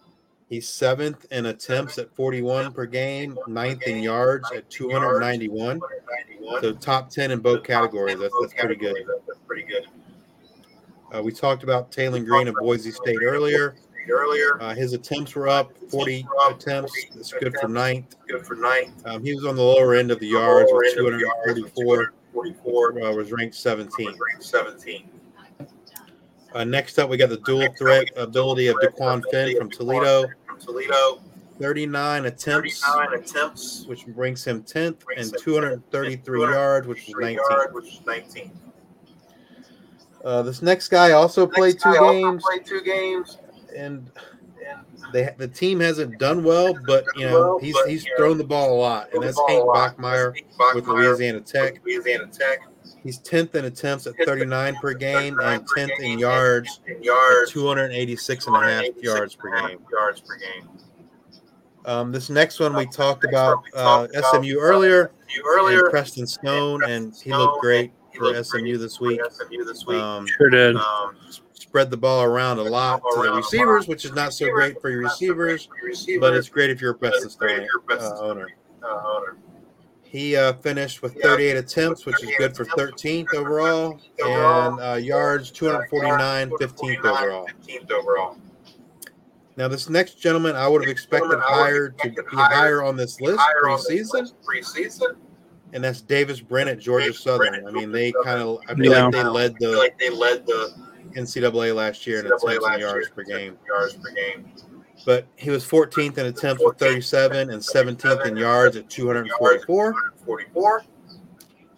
[0.51, 5.79] He's seventh in attempts at 41 per game, ninth in yards at 291.
[6.59, 8.19] So top 10 in both categories.
[8.19, 9.05] That's, that's pretty good.
[11.15, 13.77] Uh, we talked about Taylen Green of Boise State earlier.
[14.59, 16.91] Uh, his attempts were up, 40 attempts.
[17.15, 18.15] That's good for ninth.
[18.27, 19.05] Good for ninth.
[19.23, 23.01] He was on the lower end of the yards with 244.
[23.01, 24.19] Uh, was ranked 17.
[24.41, 25.09] 17.
[26.53, 30.25] Uh, next up, we got the dual threat ability of Dequan Finn from Toledo.
[30.63, 31.21] Toledo.
[31.59, 37.39] 39 attempts, 39 attempts, which brings him 10th, and 233 yards, which is 19.
[37.71, 38.51] Which is 19.
[40.23, 42.43] Uh, this next guy also played two games.
[42.43, 43.37] Played two games,
[43.75, 44.09] and
[45.11, 48.79] they the team hasn't done well, but you know he's he's thrown the ball a
[48.79, 50.33] lot, and that's Hank Bachmeier
[50.73, 51.83] with Louisiana Tech.
[51.85, 52.67] Louisiana Tech.
[53.03, 58.55] He's 10th in attempts at 39 per game and 10th in yards, at 286 and
[58.55, 59.79] a half yards per game.
[59.91, 60.69] Yards per game.
[61.85, 65.11] Um, this next one we talked about uh, SMU earlier,
[65.43, 69.19] earlier, Preston Stone, and he looked great for SMU this week.
[69.89, 70.75] Um, sure did.
[70.75, 71.15] Um,
[71.53, 74.89] spread the ball around a lot to the receivers, which is not so great for
[74.89, 75.69] your receivers,
[76.19, 78.47] but it's great if you're a Preston Stone uh, owner.
[80.11, 85.51] He uh, finished with 38 attempts, which is good for 13th overall, and uh, yards
[85.51, 88.37] 249, 15th overall.
[89.55, 93.39] Now, this next gentleman, I would have expected higher to be higher on this list
[93.63, 94.27] preseason
[95.73, 97.65] and that's Davis Brin at Georgia Southern.
[97.65, 99.03] I mean, they kind of I feel Yeah.
[99.05, 100.73] like they led the like they led the
[101.15, 103.57] NCAA last year in NCAA attempts last and yards year per in game.
[103.65, 104.51] yards per game.
[105.05, 109.95] But he was 14th in attempts with 37 and 17th in yards at 244.
[110.25, 110.83] 44.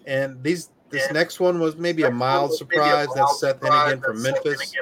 [0.06, 3.08] And these this next one was maybe a mild surprise.
[3.16, 4.76] That's Seth Henigan from Memphis.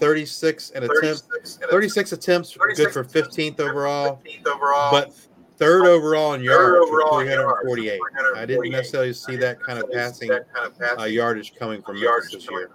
[0.00, 1.58] 36 and attempts.
[1.70, 4.22] 36 attempts, good for 15th overall.
[4.90, 5.14] But
[5.58, 8.00] third overall in yards for 348.
[8.34, 12.70] I didn't necessarily see that kind of passing uh, yardage coming from Memphis this year.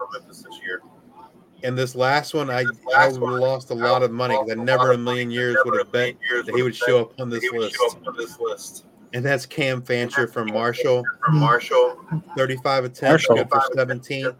[1.64, 2.64] And this last one, I,
[2.96, 5.58] I would have lost a lot of money because I never in a million years
[5.66, 8.86] would have bet that he would show up on this list.
[9.14, 11.04] And that's Cam Fancher from Marshall.
[11.26, 11.98] From Marshall,
[12.38, 13.36] 35 attempts, Marshall.
[13.36, 14.32] good for 17,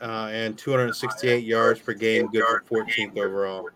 [0.00, 3.68] uh, and 268 yards per game, good for 14th overall.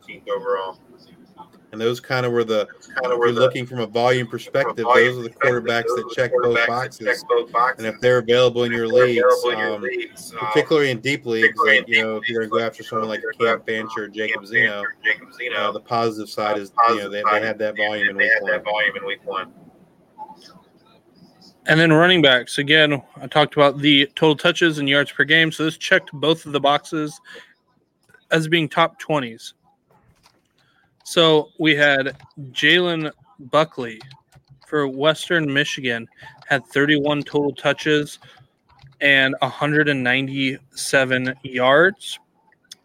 [1.73, 5.23] And those kind of were the, if you're looking from a volume perspective, those are
[5.23, 7.25] the quarterbacks that check both boxes.
[7.79, 9.85] And if they're available in your leagues, um,
[10.39, 13.23] particularly in deep leagues, like you know, if you're going to go after someone like
[13.41, 14.83] Cam Fancher or Jacob Zeno,
[15.57, 18.17] uh, the positive side is you know they, they had that volume in
[19.07, 19.53] week one.
[21.67, 22.59] And then running backs.
[22.59, 25.53] Again, I talked about the total touches and yards per game.
[25.53, 27.21] So this checked both of the boxes
[28.31, 29.53] as being top 20s.
[31.11, 32.17] So we had
[32.53, 34.01] Jalen Buckley
[34.69, 36.07] for Western Michigan,
[36.47, 38.21] had 31 total touches
[39.01, 42.21] and 197 yards.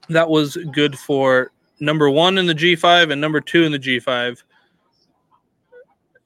[0.10, 4.42] That was good for number one in the G5 and number two in the G5.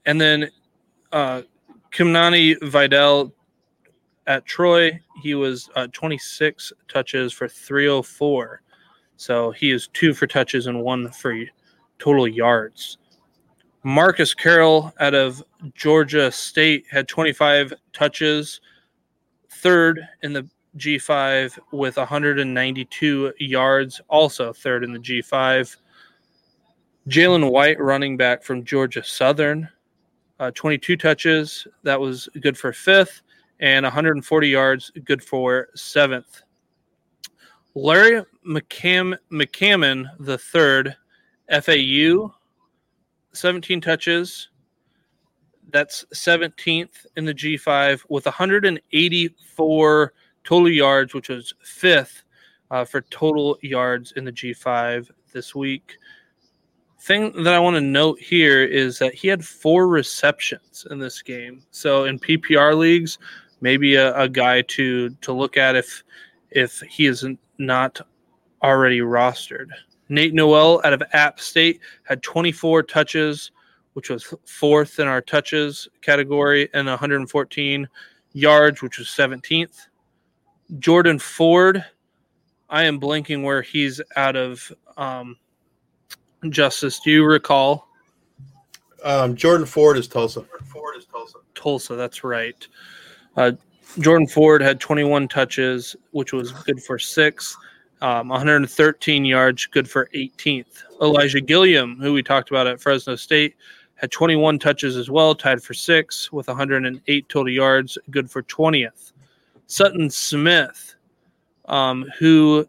[0.05, 0.49] And then
[1.11, 1.41] uh,
[1.91, 3.33] Kimani Vidal
[4.25, 8.61] at Troy, he was uh, 26 touches for 304.
[9.17, 11.35] So he is two for touches and one for
[11.99, 12.97] total yards.
[13.83, 15.43] Marcus Carroll out of
[15.73, 18.61] Georgia State had 25 touches,
[19.49, 20.47] third in the
[20.77, 25.75] G5 with 192 yards, also third in the G5.
[27.07, 29.67] Jalen White, running back from Georgia Southern,
[30.39, 31.67] uh, 22 touches.
[31.83, 33.21] That was good for fifth,
[33.59, 36.41] and 140 yards, good for seventh.
[37.75, 40.95] Larry McCam- McCammon, the third,
[41.51, 42.33] FAU,
[43.33, 44.49] 17 touches.
[45.71, 52.23] That's 17th in the G5 with 184 total yards, which was fifth
[52.71, 55.97] uh, for total yards in the G5 this week.
[57.01, 61.21] Thing that I want to note here is that he had four receptions in this
[61.21, 61.63] game.
[61.71, 63.19] So in PPR leagues,
[63.61, 66.03] maybe a, a guy to to look at if
[66.51, 68.01] if he isn't not
[68.63, 69.69] already rostered.
[70.09, 73.51] Nate Noel out of App State had 24 touches,
[73.93, 77.87] which was fourth in our touches category, and 114
[78.33, 79.87] yards, which was 17th.
[80.79, 81.83] Jordan Ford,
[82.69, 85.37] I am blanking where he's out of um,
[86.49, 86.99] Justice.
[86.99, 87.87] Do you recall?
[89.03, 90.41] Um, Jordan Ford is Tulsa.
[90.41, 92.67] Jordan Ford is Tulsa, Tulsa, that's right.
[93.37, 93.53] Uh,
[93.99, 97.57] Jordan Ford had 21 touches, which was good for six,
[98.01, 100.83] um, 113 yards, good for 18th.
[101.01, 103.55] Elijah Gilliam, who we talked about at Fresno State,
[103.95, 109.11] had 21 touches as well, tied for six with 108 total yards, good for 20th.
[109.67, 110.95] Sutton Smith,
[111.65, 112.67] um, who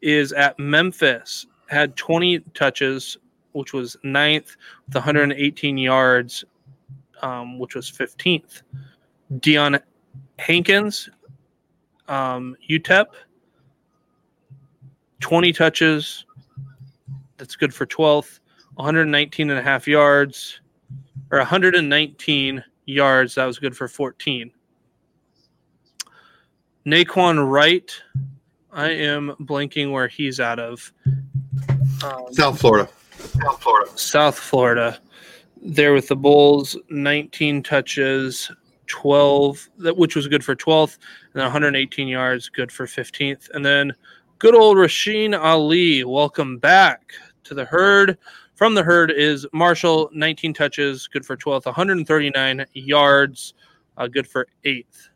[0.00, 3.18] is at Memphis, had 20 touches,
[3.52, 4.56] which was ninth,
[4.86, 6.44] with 118 yards,
[7.22, 8.62] um, which was 15th.
[9.34, 9.80] Deion
[10.38, 11.10] Hankins,
[12.08, 13.06] um, UTEP,
[15.24, 16.26] 20 touches.
[17.38, 18.40] That's good for 12th.
[18.74, 20.60] 119 and a half yards,
[21.30, 23.34] or 119 yards.
[23.34, 24.50] That was good for 14.
[26.84, 27.90] Naquan Wright,
[28.70, 30.92] I am blanking where he's out of.
[32.04, 32.90] Um, South Florida.
[33.16, 33.90] South Florida.
[33.96, 34.98] South Florida.
[35.62, 38.50] There with the Bulls, 19 touches,
[38.88, 40.98] 12, that which was good for 12th,
[41.32, 43.48] and then 118 yards, good for 15th.
[43.54, 43.94] And then
[44.38, 47.12] good old Rasheen Ali, welcome back
[47.44, 48.18] to the herd.
[48.54, 53.54] From the herd is Marshall, 19 touches, good for 12th, 139 yards,
[53.96, 55.08] uh, good for 8th.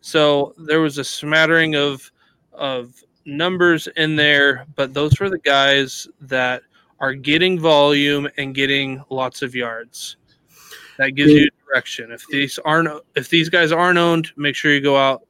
[0.00, 2.10] So there was a smattering of
[2.52, 2.94] of
[3.26, 6.62] numbers in there, but those were the guys that
[7.00, 10.16] are getting volume and getting lots of yards.
[10.98, 12.12] That gives you direction.
[12.12, 15.26] If these aren't if these guys aren't owned, make sure you go out,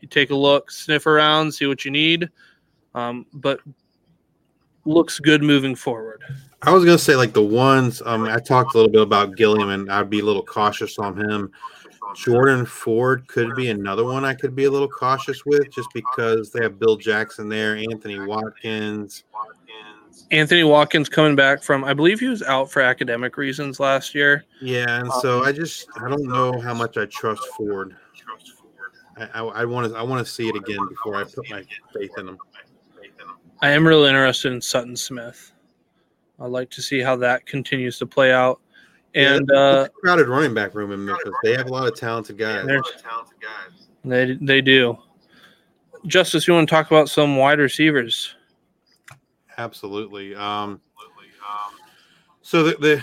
[0.00, 2.28] you take a look, sniff around, see what you need.
[2.94, 3.60] Um, but
[4.84, 6.22] looks good moving forward.
[6.62, 9.70] I was gonna say like the ones um I talked a little bit about Gilliam
[9.70, 11.50] and I'd be a little cautious on him.
[12.14, 16.50] Jordan Ford could be another one I could be a little cautious with just because
[16.50, 19.24] they have Bill Jackson there, Anthony Watkins,
[20.30, 24.44] Anthony Watkins coming back from, I believe he was out for academic reasons last year.
[24.60, 27.96] Yeah, and so I just I don't know how much I trust Ford.
[29.34, 31.62] I want to I want to see it again before I put my
[31.94, 32.38] faith in him.
[33.62, 35.52] I am really interested in Sutton Smith.
[36.40, 38.60] I'd like to see how that continues to play out.
[39.14, 41.32] And yeah, uh, crowded running back room in Memphis.
[41.44, 42.66] They have a lot of talented guys.
[44.04, 44.98] They they do.
[46.06, 48.34] Justice, you want to talk about some wide receivers?
[49.58, 50.34] Absolutely.
[50.34, 50.80] Um,
[52.40, 53.02] so the, the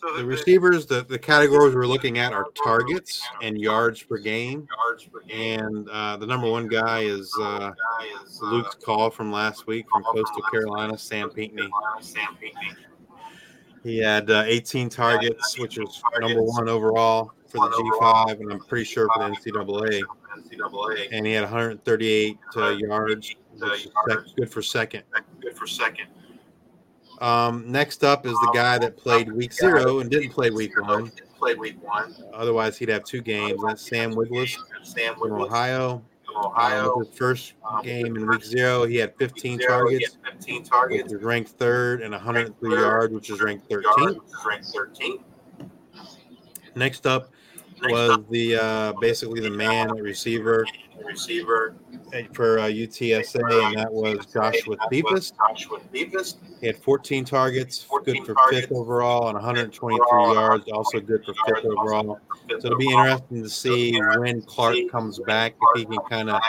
[0.00, 4.66] the receivers, the, the categories we're looking at are targets and yards per game.
[5.30, 7.72] And uh, the number one guy is uh,
[8.42, 11.68] Luke's call from last week from Coastal Carolina, Sam Pinckney.
[13.82, 18.60] He had uh, 18 targets, which is number one overall for the G5, and I'm
[18.60, 20.02] pretty sure for the NCAA.
[21.12, 25.04] And he had 138 uh, yards, which is good for second.
[25.40, 26.08] Good for second.
[27.20, 31.10] Um, next up is the guy that played week zero and didn't play week one.
[31.38, 32.14] Played week one.
[32.32, 33.60] Otherwise, he'd have two games.
[33.64, 34.56] That's Sam Wiglusz
[35.18, 36.02] from Ohio.
[36.36, 36.94] Ohio.
[36.94, 41.50] Um, his first game in week zero, he had 15 targets, 15 targets, which ranked
[41.50, 45.20] third, and 103 yards, which is ranked 13th.
[46.74, 47.32] Next up
[47.84, 50.64] was the uh, basically the man receiver
[51.04, 51.74] receiver
[52.32, 55.32] for uh, UTSA, and that was Joshua Cephus.
[56.60, 61.64] He had 14 targets, good for fifth overall, and 123 yards, also good for fifth
[61.64, 62.20] overall.
[62.48, 66.42] So it'll be interesting to see when Clark comes back if he can kind of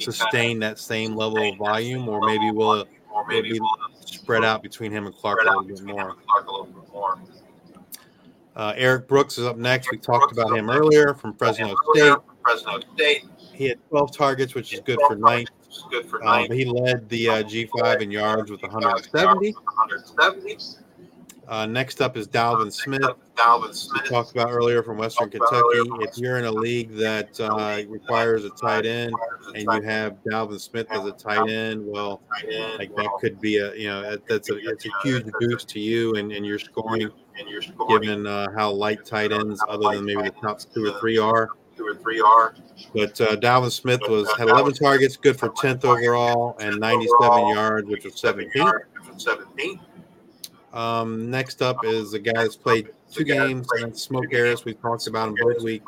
[0.00, 3.60] sustain that same level of volume, or maybe will it will be
[4.04, 6.16] spread out between him and Clark a little bit more.
[8.56, 9.90] Uh, Erik Brooks is up next.
[9.90, 12.16] We talked about him earlier from Fresno State.
[12.42, 13.24] Fresno State.
[13.54, 15.48] He had 12 targets, which is good for ninth.
[15.90, 16.50] Good for ninth.
[16.50, 19.54] Um, he led the uh, G5 in yards with 170.
[21.46, 23.02] Uh, next up is Dalvin Smith.
[23.36, 24.02] Dalvin Smith.
[24.02, 25.62] We talked about earlier from Western Kentucky.
[26.00, 29.12] If you're in a league that uh, requires a tight end
[29.54, 32.22] and you have Dalvin Smith as a tight end, well,
[32.78, 36.14] like that could be a you know that's a it's a huge boost to you
[36.14, 37.10] and, and your scoring,
[37.88, 41.50] given uh, how light tight ends, other than maybe the top two or three are
[41.76, 42.54] two or three are.
[42.94, 47.88] But uh, Dalvin Smith was had 11 targets, good for 10th overall, and 97 yards,
[47.88, 48.80] which was 17th.
[49.16, 49.80] 17th.
[50.74, 53.68] Um, next up is a guy that's played two games.
[53.80, 55.86] And Smoke Harris, we talked about him both weeks.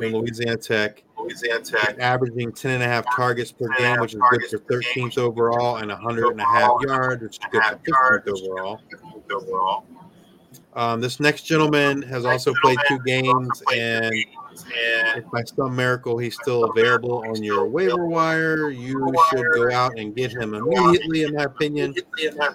[0.00, 1.02] In Louisiana Tech.
[1.18, 1.98] Louisiana Tech.
[1.98, 5.90] Averaging 10 and a half targets per game, which is good for 13th overall, and
[5.90, 9.84] 100 and a half yards, which is good for 15th overall.
[10.74, 14.14] Um, this next gentleman has also played two games, and
[15.16, 19.98] if by some miracle he's still available on your waiver wire, you should go out
[19.98, 21.22] and get him immediately.
[21.22, 21.94] In my opinion,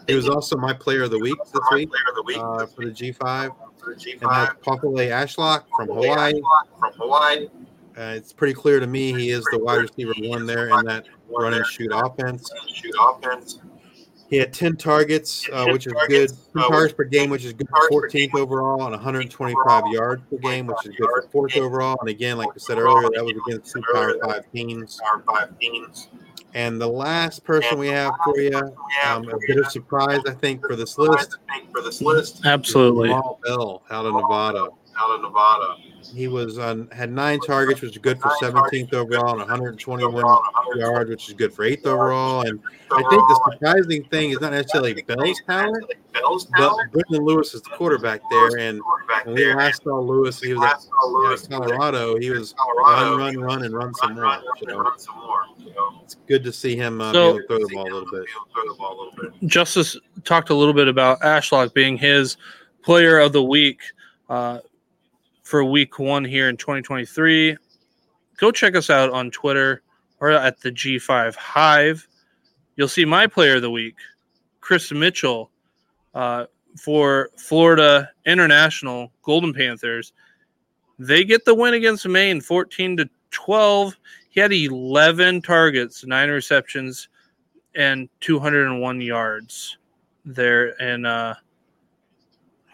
[0.07, 1.89] he was also my player of the week this week
[2.37, 6.33] uh, for the G5, and that's Pofele Ashlock from Hawaii.
[6.79, 7.47] From Hawaii.
[7.97, 11.05] Uh, it's pretty clear to me he is the wide receiver one there in that
[11.29, 12.49] run and shoot offense.
[14.31, 14.57] Shoot offense.
[14.57, 16.29] He had 10 targets, uh, which is good.
[16.55, 20.67] 10 targets per game, which is good for 14th overall, and 125 yards per game,
[20.67, 21.97] which is good for fourth overall.
[21.99, 24.99] And again, like I said earlier, that was against two Power Five teams.
[26.53, 28.57] And the last person we have for you,
[29.05, 31.37] um, a bit of surprise, I think, for this list.
[31.73, 33.09] For this list, absolutely.
[33.09, 34.67] Bell out of Nevada.
[34.97, 35.75] Out of Nevada.
[36.13, 40.23] He was on had nine targets, which is good for 17th overall, and 121
[40.75, 42.41] yards, which is good for eighth overall.
[42.41, 42.59] And
[42.91, 45.85] I think the surprising thing is not necessarily Bell's talent,
[46.57, 48.57] but Brendan Lewis is the quarterback there.
[48.57, 48.81] And
[49.23, 50.81] when we last saw Lewis, he was at
[51.43, 52.17] you know, Colorado.
[52.19, 54.41] He was run, run, run, and run some more.
[54.97, 59.47] So it's good to see him uh, so, throw the ball a little bit.
[59.47, 62.37] Justice talked a little bit about Ashlock being his
[62.81, 63.81] player of the week.
[64.29, 64.59] Uh,
[65.51, 67.57] for week one here in 2023.
[68.37, 69.81] Go check us out on Twitter
[70.21, 72.07] or at the G5 Hive.
[72.77, 73.97] You'll see my player of the week,
[74.61, 75.51] Chris Mitchell,
[76.15, 76.45] uh,
[76.77, 80.13] for Florida International Golden Panthers.
[80.97, 83.97] They get the win against Maine 14 to 12.
[84.29, 87.09] He had 11 targets, nine receptions,
[87.75, 89.77] and 201 yards
[90.23, 90.81] there.
[90.81, 91.35] And uh,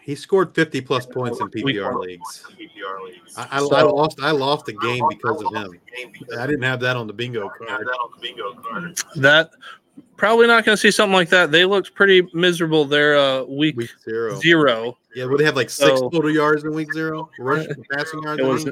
[0.08, 2.42] he scored 50 plus points in PPR leagues.
[3.36, 5.78] I, I, I, lost I lost a game because of him.
[6.38, 7.86] I didn't have that on the bingo card.
[9.16, 9.50] That
[10.16, 11.52] probably not going to see something like that.
[11.52, 14.40] They looked pretty miserable there uh, week, week zero.
[14.40, 14.98] Zero.
[15.14, 17.28] Yeah, would they have like six so, total yards in week zero?
[17.38, 18.40] Rushing passing yards.
[18.40, 18.66] It was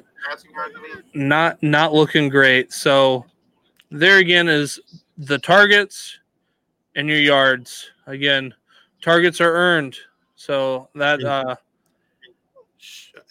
[1.12, 2.72] not not looking great.
[2.72, 3.26] So
[3.90, 4.80] there again is
[5.18, 6.18] the targets
[6.94, 7.90] and your yards.
[8.06, 8.54] Again,
[9.02, 9.98] targets are earned.
[10.36, 11.56] So that uh,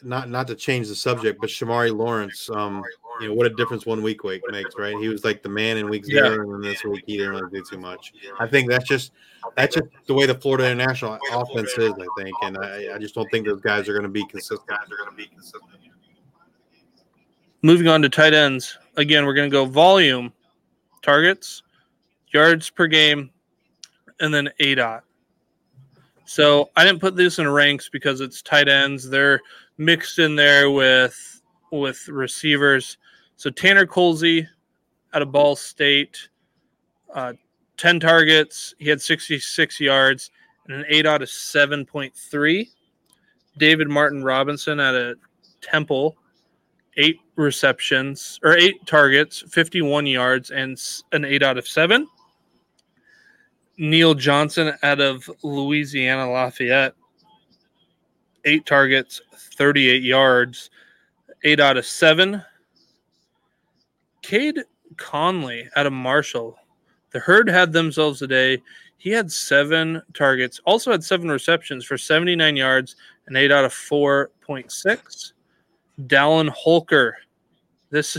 [0.03, 2.83] Not not to change the subject, but Shamari Lawrence, um,
[3.21, 4.97] you know what a difference one week week makes, right?
[4.97, 6.23] He was like the man in week Yeah.
[6.23, 8.11] zero, and then this week he didn't really do too much.
[8.39, 9.13] I think that's just
[9.55, 11.93] that's just the way the Florida International offense is.
[11.93, 14.67] I think, and I, I just don't think those guys are going to be consistent.
[14.89, 15.63] They're going to be consistent.
[17.61, 18.77] moving on to tight ends.
[18.97, 20.33] Again, we're going to go volume,
[21.01, 21.63] targets,
[22.33, 23.31] yards per game,
[24.19, 25.04] and then A dot.
[26.26, 29.07] So I didn't put this in ranks because it's tight ends.
[29.07, 29.41] They're
[29.78, 32.97] mixed in there with with receivers.
[33.38, 34.47] So Tanner Koziol
[35.13, 36.30] out of Ball State,
[37.13, 37.34] uh,
[37.78, 38.73] ten targets.
[38.80, 40.32] He had sixty six yards
[40.67, 42.69] and an ADOT of seven point three.
[43.57, 45.15] David Martin Robinson at a
[45.61, 46.15] Temple,
[46.97, 50.71] eight receptions or eight targets, 51 yards, and
[51.11, 52.07] an ADOT of seven.
[53.78, 56.95] Neil Johnson out of Louisiana Lafayette,
[58.45, 59.21] eight targets,
[59.57, 60.69] 38 yards,
[61.43, 62.41] ADOT of seven.
[64.21, 64.63] Cade
[64.97, 66.57] Conley out of Marshall.
[67.11, 68.61] The herd had themselves a day.
[68.97, 72.95] He had seven targets, also had seven receptions for 79 yards
[73.28, 75.34] and ADOT of 4.6.
[76.07, 77.17] Dallin Holker.
[77.89, 78.17] This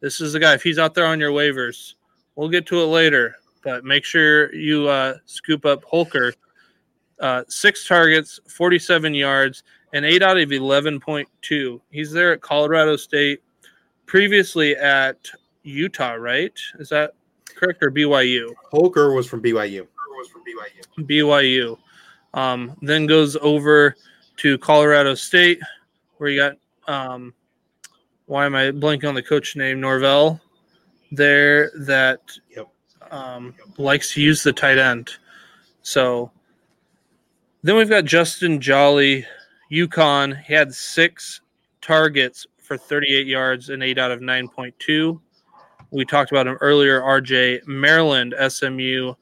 [0.00, 0.54] this is the guy.
[0.54, 1.94] If he's out there on your waivers,
[2.36, 3.36] we'll get to it later.
[3.68, 6.32] But make sure you uh, scoop up Holker.
[7.20, 9.62] Uh, six targets, 47 yards,
[9.92, 11.80] and ADOT of 11.2.
[11.90, 13.42] He's there at Colorado State,
[14.06, 15.18] previously at
[15.64, 16.58] Utah, right?
[16.78, 17.12] Is that
[17.54, 18.54] correct or BYU?
[18.70, 19.86] Holker was from BYU.
[20.16, 21.06] Was from BYU.
[21.06, 21.78] BYU.
[22.32, 23.96] Um, then goes over
[24.38, 25.60] to Colorado State,
[26.16, 26.56] where you got
[26.90, 27.34] um,
[28.24, 29.78] why am I blanking on the coach name?
[29.78, 30.40] Norvell
[31.12, 32.20] there that
[32.56, 32.68] Yep.
[33.10, 35.10] Um, likes to use the tight end.
[35.82, 36.30] So
[37.62, 39.24] then we've got Justin Joly,
[39.72, 40.42] UConn.
[40.42, 41.40] He had six
[41.80, 45.20] targets for 38 yards and ADOT of 9.2.
[45.90, 47.00] We talked about him earlier.
[47.00, 49.14] RJ Maryland, SMU,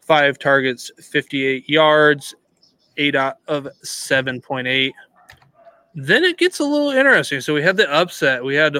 [0.00, 2.34] five targets, 58 yards,
[2.96, 4.92] ADOT of 7.8.
[5.96, 7.40] Then it gets a little interesting.
[7.40, 8.44] So we had the upset.
[8.44, 8.78] We had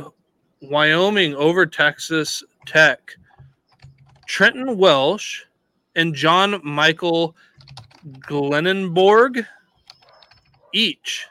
[0.60, 3.16] Wyoming over Texas Tech.
[4.26, 5.46] Treyton Welch
[5.94, 7.36] and John Michael
[8.20, 9.46] Gyllenborg
[10.72, 11.26] each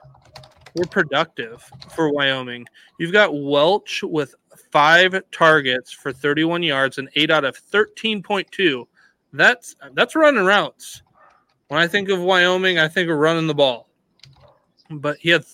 [0.75, 2.65] were productive for Wyoming.
[2.97, 4.35] You've got Welch with
[4.71, 8.85] five targets for 31 yards and ADOT of 13.2.
[9.33, 11.01] That's that's running routes.
[11.67, 13.89] When I think of Wyoming, I think of running the ball.
[14.89, 15.45] But he had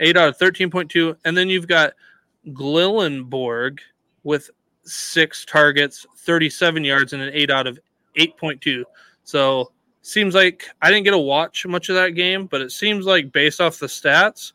[0.00, 1.16] ADOT of 13.2.
[1.24, 1.94] And then you've got
[2.48, 3.80] Gyllenborg
[4.22, 4.50] with
[4.86, 7.78] six targets, 37 yards, and an ADOT of
[8.16, 8.84] 8.2.
[9.24, 9.72] So
[10.02, 13.32] seems like I didn't get to watch much of that game, but it seems like
[13.32, 14.52] based off the stats,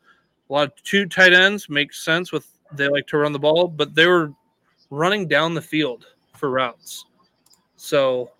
[0.48, 3.68] a lot of two tight ends makes sense with they like to run the ball,
[3.68, 4.32] but they were
[4.90, 6.06] running down the field
[6.36, 7.04] for routes.
[7.76, 8.30] So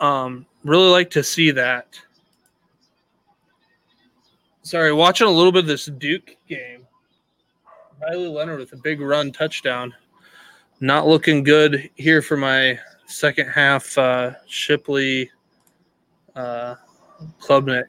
[0.00, 1.88] um really like to see that.
[4.62, 6.86] Sorry, watching a little bit of this Duke game.
[8.00, 9.94] Riley Leonard with a big run touchdown.
[10.80, 15.30] Not looking good here for my second half uh, Shipley
[16.34, 16.74] uh,
[17.40, 17.84] Klubnik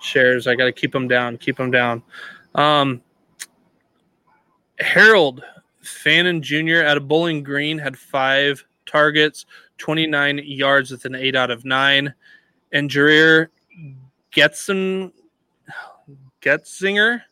[0.00, 0.46] shares.
[0.46, 2.02] I got to keep them down, keep them down.
[2.54, 3.00] Um,
[4.78, 5.42] Harold
[5.80, 6.82] Fannin Jr.
[6.84, 9.46] out of Bowling Green had five targets,
[9.78, 12.14] 29 yards with an ADOT of nine.
[12.72, 13.48] And Jareer
[14.34, 15.12] Getson,
[16.40, 17.22] Getzinger,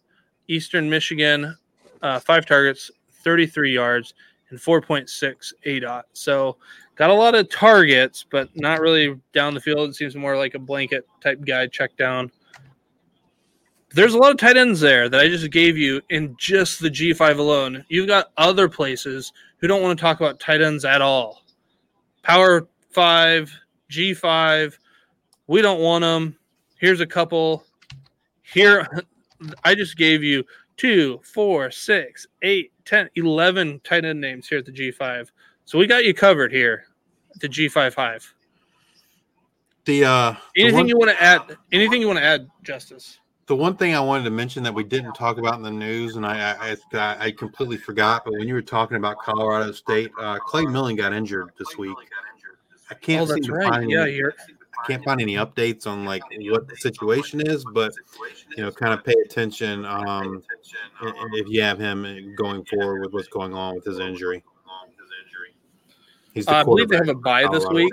[0.48, 1.56] Eastern Michigan,
[2.02, 2.90] uh, five targets,
[3.22, 4.14] 33 yards,
[4.50, 6.02] and 4.6 ADOT.
[6.12, 6.56] So
[6.96, 9.90] got a lot of targets, but not really down the field.
[9.90, 12.30] It seems more like a blanket type guy check down.
[13.92, 16.90] There's a lot of tight ends there that I just gave you in just the
[16.90, 17.84] G5 alone.
[17.88, 21.42] You've got other places who don't want to talk about tight ends at all.
[22.22, 23.52] Power 5,
[23.90, 24.78] G5,
[25.46, 26.36] we don't want them.
[26.78, 27.64] Here's a couple.
[28.42, 28.86] Here,
[29.64, 30.44] I just gave you
[30.76, 35.28] two, four, six, eight, 10, 11 tight end names here at the G5.
[35.64, 36.86] So we got you covered here
[37.32, 38.34] at the G5 Hive.
[39.84, 41.56] The uh, the Anything one- you want to add?
[41.70, 43.20] Anything you want to add, Justice?
[43.46, 46.16] The one thing I wanted to mention that we didn't talk about in the news,
[46.16, 50.10] and I I, I, I completely forgot, but when you were talking about Colorado State,
[50.20, 51.96] uh, Clay Millen got injured this week.
[52.90, 53.68] I can't Oh, seem to right.
[53.68, 54.30] find Yeah, I
[54.86, 57.92] can't find any updates on like what the situation is, but
[58.56, 60.42] you know, kind of pay attention um,
[61.32, 64.42] if you have him going forward with what's going on with his injury.
[66.32, 67.92] He's the Uh, I believe they have a bye for this week.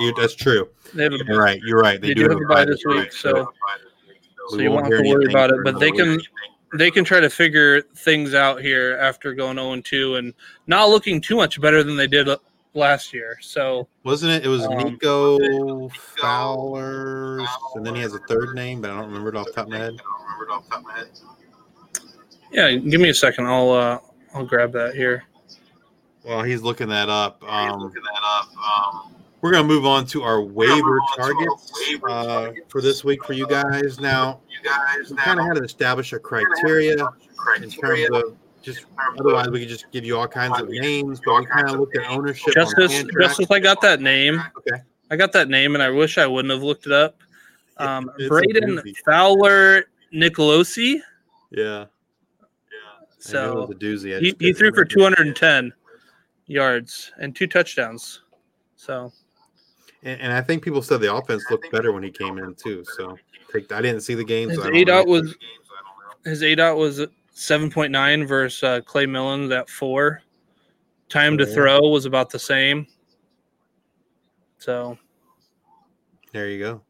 [0.00, 0.68] You, that's true.
[0.94, 1.60] They have a, You're right.
[1.64, 2.00] You're right.
[2.00, 3.52] They do have a bye this week, so
[4.48, 5.56] so We you won't won't have to worry about it.
[5.64, 6.28] But they can week.
[6.74, 10.34] they can try to figure things out here after going 0 2 and
[10.66, 12.28] not looking too much better than they did
[12.74, 13.38] last year.
[13.40, 14.44] So Wasn't it?
[14.44, 15.88] It was Um, Nico
[16.20, 17.40] Fowler,
[17.74, 19.66] and then he has a third name, but I don't remember it off the top
[19.66, 19.96] of my head.
[22.52, 23.46] yeah, give me a second.
[23.46, 23.98] I'll uh,
[24.34, 25.24] I'll grab that here.
[26.24, 27.42] Well, he's looking that up.
[27.44, 27.92] Um,
[29.40, 31.72] we're going to move on to our waiver targets
[32.08, 33.98] uh, for this week for you guys.
[34.00, 34.40] Now,
[35.08, 36.96] we kind of had to establish a criteria
[37.62, 38.36] in terms of
[38.68, 38.86] just
[39.18, 41.96] otherwise we could just give you all kinds of names, but we kind of looked
[41.96, 42.48] at ownership.
[42.48, 44.42] on Justice, Justice, I got that name.
[44.58, 44.82] Okay.
[45.10, 47.16] I got that name, and I wish I wouldn't have looked it up.
[47.78, 48.96] Um, It's a Brayden.
[49.04, 51.00] Fowler Nicolosi.
[51.50, 51.60] Yeah.
[51.60, 51.86] Yeah.
[53.18, 54.16] So I knew it was a doozy.
[54.16, 55.72] I he, he threw for 210
[56.46, 58.22] yards and two touchdowns.
[58.76, 59.12] So
[60.02, 62.84] And, and I think people said the offense looked better when he came in too.
[62.96, 63.16] So
[63.52, 64.50] take, I didn't see the game.
[64.50, 65.34] his so A dot was
[66.24, 67.06] his A dot was
[67.38, 70.22] 7.9 versus uh, Clay Millen at four.
[71.08, 71.54] Time to Yeah.
[71.54, 72.86] throw was about the same.
[74.58, 74.98] So
[76.32, 76.82] There you go.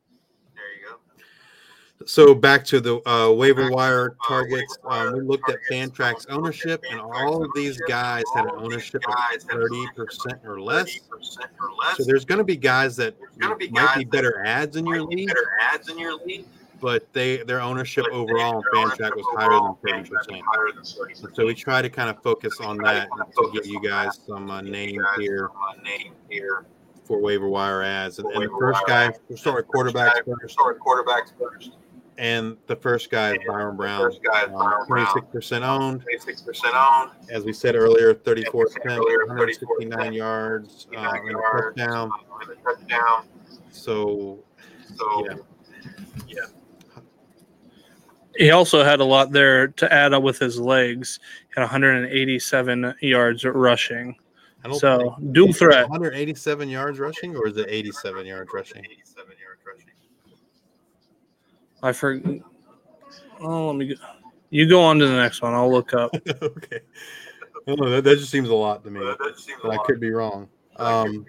[0.55, 2.07] There you go.
[2.07, 4.79] So back to the uh, waiver wire targets.
[4.85, 9.43] Um, we looked at Fantrax ownership, and all of these guys had an ownership of
[9.43, 10.99] thirty percent or less.
[11.97, 13.15] So there's going to be guys that
[13.71, 15.31] might be better ads in your league,
[16.81, 21.37] but they their ownership overall on Fantrax was higher than thirty percent.
[21.37, 24.61] So we try to kind of focus on that to give you guys some uh,
[24.61, 25.51] names here
[27.09, 28.19] for waiver wire ads.
[28.19, 31.73] And, and the first guy, we'll start with quarterbacks first.
[32.19, 36.03] And the first guy is Byron Brown, um, 26% owned.
[37.31, 42.11] As we said earlier, 34 attempts, 169 yards, uh, and a touchdown.
[43.71, 44.41] So,
[46.27, 46.47] yeah.
[48.39, 51.19] He also had a lot there to add up with his legs.
[51.49, 54.15] He Had 187 yards rushing.
[54.75, 55.89] So think- dual threat.
[55.89, 58.85] 187 yards rushing, or is it 87 yards rushing?
[58.85, 59.91] 87 yards rushing.
[61.83, 62.45] I forgot.
[63.41, 63.95] Oh, let me.
[63.95, 63.95] Go.
[64.51, 65.55] You go on to the next one.
[65.55, 66.11] I'll look up.
[66.43, 66.81] okay.
[67.67, 69.01] I know, that, that just seems a lot to me,
[69.63, 70.49] but I could be wrong.
[70.77, 71.27] Um,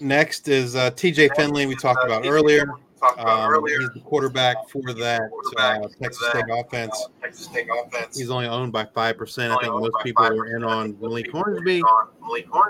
[0.00, 2.66] next is uh, TJ Finley, we talked about earlier.
[3.02, 8.16] Um, he's the quarterback for that uh, Texas State offense.
[8.16, 9.50] He's only owned by 5%.
[9.50, 11.82] I think most people are in on Malik Hornsby,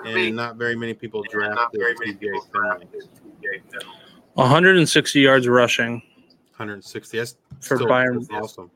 [0.05, 2.21] and not very many people drafted TJ
[2.53, 2.87] Finley.
[4.35, 6.03] 160 yards rushing
[6.57, 7.19] 160.
[7.19, 8.27] That's for still Byron.
[8.33, 8.71] awesome.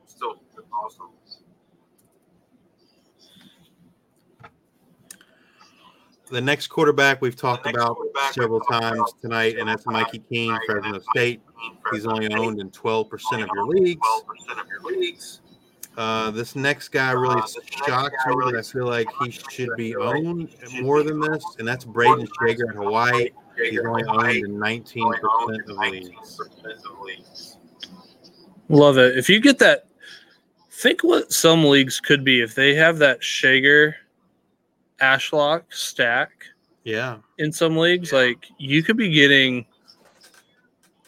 [6.31, 7.97] The next quarterback we've talked about
[8.31, 11.41] several times tonight, and that's Mikey Keene, Fresno State.
[11.91, 15.41] He's only owned in 12% of your leagues.
[15.97, 17.41] Uh, this next guy really
[17.85, 21.83] shocks me, but I feel like he should be owned more than this, and that's
[21.83, 23.29] Brayden Schager at Hawaii.
[23.57, 27.57] He's only owned in 19% of leagues.
[28.69, 29.17] Love it.
[29.17, 29.87] If you get that,
[30.69, 33.97] think what some leagues could be if they have that Schager
[35.01, 36.31] Ashlock stack
[36.83, 37.17] Yeah.
[37.37, 38.11] in some leagues.
[38.13, 39.65] Like you could be getting,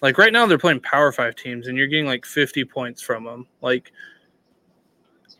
[0.01, 3.23] like right now they're playing Power Five teams, and you're getting like 50 points from
[3.23, 3.47] them.
[3.61, 3.91] Like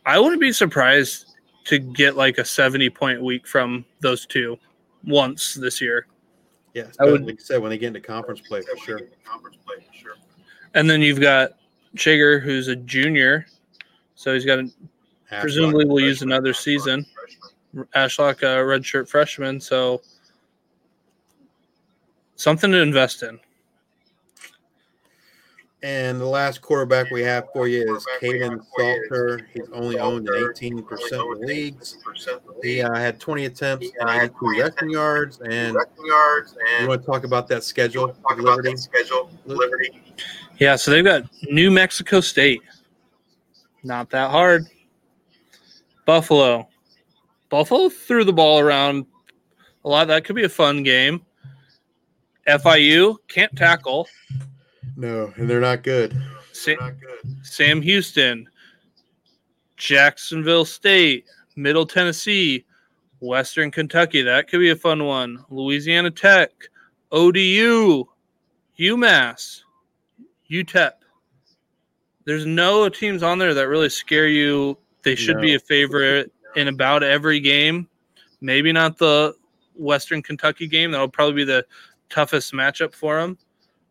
[0.06, 1.34] I wouldn't be surprised
[1.64, 4.58] to get like a 70 point week from those two
[5.04, 6.06] once this year.
[6.74, 6.84] Yeah.
[7.00, 9.00] I would- like you said, when they get into conference play, for sure.
[9.24, 10.14] Conference play for sure.
[10.74, 11.52] And then you've got
[11.94, 13.46] Schager, who's a junior,
[14.16, 14.68] so he's got a,
[15.40, 17.06] presumably will use another season.
[17.94, 20.00] Ashlock, a redshirt freshman, so
[22.36, 23.38] something to invest in.
[25.84, 29.46] And the last quarterback we have for you is Kaidon Salter.
[29.52, 31.98] He's only owned in 18% of the leagues.
[32.62, 35.40] He uh, had 20 attempts and 82 rushing yards.
[35.42, 35.76] And
[36.80, 38.38] you want to talk about that schedule with
[39.44, 40.02] Liberty?
[40.58, 42.62] Yeah, so they've got New Mexico State.
[43.82, 44.64] Not that hard.
[46.06, 46.66] Buffalo.
[47.54, 49.06] Buffalo threw the ball around
[49.84, 50.08] a lot.
[50.08, 51.24] That could be a fun game.
[52.48, 54.08] FIU can't tackle.
[54.96, 56.20] No, and they're not good.
[56.50, 56.90] Sa-
[57.44, 58.48] Sam Houston,
[59.76, 62.64] Jacksonville State, Middle Tennessee,
[63.20, 64.22] Western Kentucky.
[64.22, 65.44] That could be a fun one.
[65.48, 66.50] Louisiana Tech,
[67.12, 68.04] ODU,
[68.80, 69.60] UMass,
[70.50, 70.90] UTEP.
[72.24, 74.76] There's no teams on there that really scare you.
[75.04, 77.88] They should be a favorite in about every game.
[78.40, 79.34] Maybe not the
[79.74, 80.90] Western Kentucky game.
[80.90, 81.66] That'll probably be the
[82.10, 83.38] toughest matchup for him.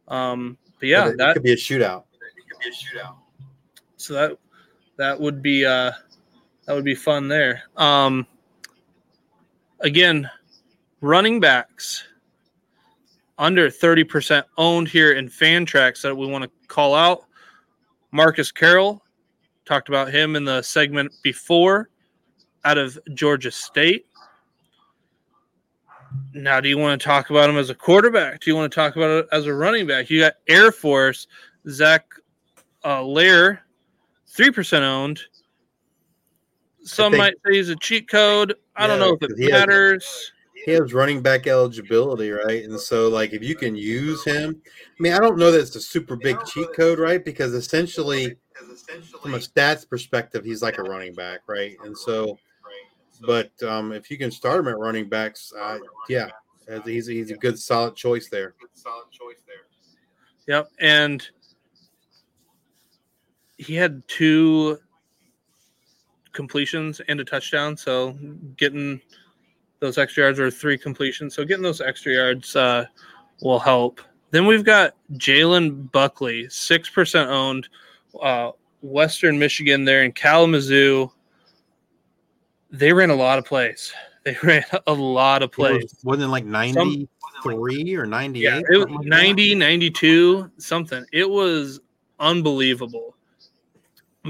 [0.08, 2.04] Um, but yeah, it that could be a shootout.
[2.14, 3.16] It could be a shootout.
[3.98, 4.38] so that
[4.98, 5.92] that would be uh
[6.66, 7.64] that would be fun there.
[7.78, 8.28] Um
[9.80, 10.30] again,
[11.02, 12.06] running backs
[13.38, 17.26] under 30% owned here in Fantrax that we want to call out.
[18.12, 19.04] Marcus Carroll
[19.66, 21.90] talked about him in the segment before
[22.66, 24.06] out of Georgia State.
[26.34, 28.42] Now, do you want to talk about him as a quarterback?
[28.42, 30.10] Do you want to talk about it as a running back?
[30.10, 31.28] You got Air Force,
[31.70, 32.06] Zach
[32.86, 33.64] uh, Lair,
[34.32, 35.20] 3% owned.
[36.84, 38.56] Some think- might say he's a cheat code.
[38.76, 40.32] I don't know if it he has- matters.
[40.66, 42.64] He has running back eligibility, right?
[42.64, 45.76] And so, like, if you can use him, I mean, I don't know that it's
[45.76, 47.24] a super big cheat code, right?
[47.24, 48.38] Because essentially,
[49.22, 51.76] from a stats perspective, he's like a running back, right?
[51.84, 52.40] And so,
[53.26, 56.30] but um, if you can start him at running backs, uh, yeah,
[56.86, 58.56] he's he's a good solid choice there.
[58.74, 59.64] solid choice there.
[60.48, 60.70] Yep.
[60.80, 61.26] And
[63.58, 64.80] he had two
[66.34, 67.78] completions and a touchdown.
[67.78, 68.18] So
[68.58, 69.00] getting
[69.80, 71.36] those extra yards or three completions.
[71.36, 72.86] So getting those extra yards uh,
[73.42, 74.02] will help.
[74.32, 77.70] Then we've got Jalen Buckley, 6% owned,
[78.22, 78.52] uh,
[78.82, 81.12] Western Michigan there in Kalamazoo.
[82.74, 83.94] They ran a lot of plays.
[84.26, 85.96] They ran a lot of was- plays.
[86.06, 87.10] wasn't it like ninety
[87.44, 88.64] three or ninety eight.
[88.70, 91.04] Yeah, it was 90, 92, something.
[91.12, 91.82] It was
[92.22, 93.18] unbelievable.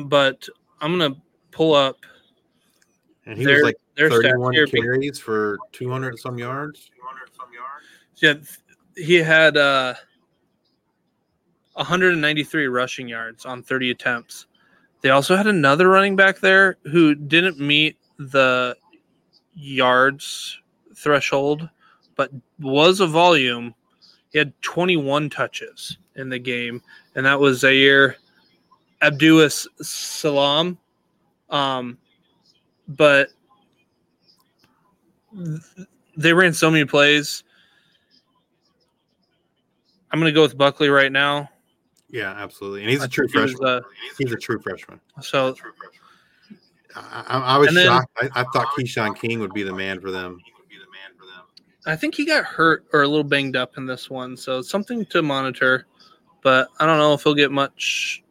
[0.05, 0.49] But
[0.81, 1.15] I'm gonna
[1.51, 1.97] pull up
[3.27, 4.65] and he their was like their thirty stats one here.
[4.65, 6.89] carries for two hundred some yards.
[8.15, 8.33] Yeah,
[8.97, 9.93] he had uh
[11.73, 14.47] 193 rushing yards on 30 attempts.
[15.01, 17.97] They also had another running back there who didn't meet
[18.31, 18.77] the
[19.55, 20.59] yards
[20.95, 21.69] threshold,
[22.15, 23.73] but was a volume.
[24.31, 26.81] He had 21 touches in the game,
[27.15, 28.17] and that was Zaire
[29.01, 30.77] Abduas Salam.
[31.49, 31.97] Um,
[32.87, 33.29] but
[35.35, 37.43] th- they ran so many plays.
[40.11, 41.49] I'm going to go with Buckley right now.
[42.09, 43.69] Yeah, absolutely, and he's a true think he was, freshman.
[43.69, 43.81] uh,
[44.19, 44.99] he's a true freshman.
[45.21, 45.53] so I,
[46.95, 48.11] I, I was then- shocked.
[48.21, 50.39] I, I thought Keyshawn King would be the man for them.
[51.85, 54.69] I think he got hurt or a little banged up in this one, so it's
[54.69, 55.85] something to monitor.
[56.41, 58.23] But I don't know if he'll get much.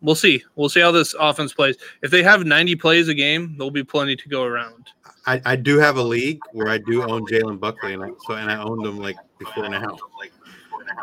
[0.00, 0.44] We'll see.
[0.56, 1.76] We'll see how this offense plays.
[2.02, 4.90] If they have 90 plays a game, there'll be plenty to go around.
[5.26, 8.34] I, I do have a league where I do own Jalen Buckley, and I, so
[8.34, 9.96] and I owned him like before now.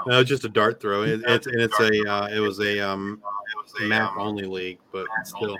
[0.07, 1.03] No, it's just a dart throw.
[1.03, 3.21] It, it's and it's a uh, it was a um,
[3.81, 5.57] map only league, but still.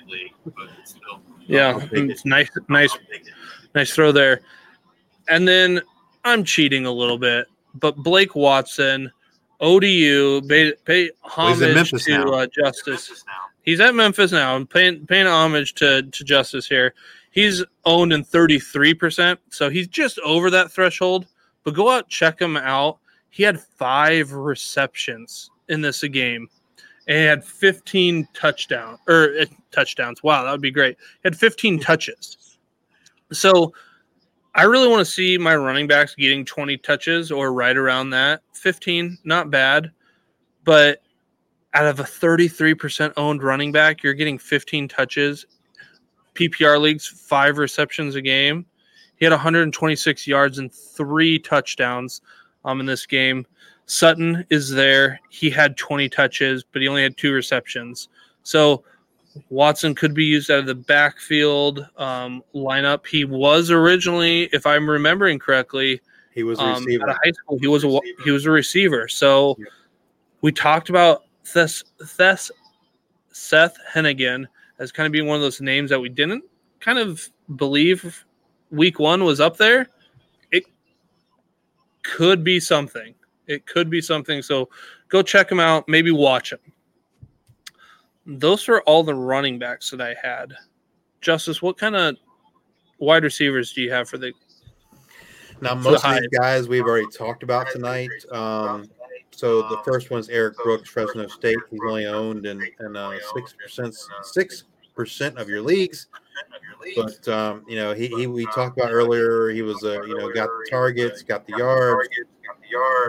[1.48, 2.10] Yeah, I'll take it.
[2.12, 2.96] it's nice, nice,
[3.74, 4.42] nice throw there.
[5.28, 5.82] And then
[6.24, 9.12] I'm cheating a little bit, but Blake Watson,
[9.60, 12.34] ODU, pay, pay Well, he's in homage Memphis to now.
[12.34, 13.24] uh, Justice.
[13.62, 14.56] He's at Memphis now.
[14.56, 16.94] I'm paying paying homage to to Justice here.
[17.32, 21.28] He's owned in 33%, so he's just over that threshold.
[21.64, 23.00] But go out check him out.
[23.30, 26.48] He had five receptions in this game,
[27.08, 30.24] and he had 15 touchdown or uh, touchdowns.
[30.24, 30.98] Wow, that would be great.
[30.98, 32.58] He had 15 touches.
[33.32, 33.74] So
[34.56, 38.42] I really want to see my running backs getting 20 touches or right around that.
[38.54, 39.92] 15, not bad.
[40.64, 41.02] But
[41.74, 45.46] out of a 33% owned running back, you're getting 15 touches.
[46.34, 48.66] PPR leagues, five receptions a game.
[49.18, 52.22] He had 126 yards and three touchdowns
[52.66, 53.46] um, in this game.
[53.86, 55.20] Sutton is there.
[55.30, 58.10] He had 20 touches, but he only had two receptions.
[58.44, 58.84] So
[59.50, 63.06] Watson could be used out of the backfield um, lineup.
[63.06, 66.02] He was originally, if I'm remembering correctly,
[66.34, 67.04] He was a um, receiver.
[67.04, 67.60] out of high school.
[67.60, 69.08] He was a wa- he was a receiver.
[69.08, 69.68] So Yep.
[70.42, 72.50] we talked about Thes, Thes,
[73.32, 74.46] Seth Henigan
[74.80, 76.44] as kind of being one of those names that we didn't
[76.80, 78.26] kind of believe
[78.72, 79.88] week one was up there.
[80.52, 80.64] It
[82.04, 83.14] could be something.
[83.48, 84.42] It could be something.
[84.42, 84.70] So
[85.10, 85.88] go check him out.
[85.88, 86.60] Maybe watch him.
[88.26, 90.54] Those are all the running backs that I had.
[91.22, 92.18] Justice, what kind of
[93.00, 94.34] wide receivers do you have for the
[95.62, 98.10] Now, For the most of these guys we've already talked about tonight.
[98.32, 98.90] Um,
[99.32, 101.58] so the first one's Erik Brooks, Fresno State.
[101.70, 102.62] He's only owned in
[102.96, 104.64] uh, six percent six
[104.96, 106.08] percent of your leagues.
[106.96, 109.50] But um, you know, he, he we talked about earlier.
[109.50, 112.08] He was uh, you know got the targets, got the yards,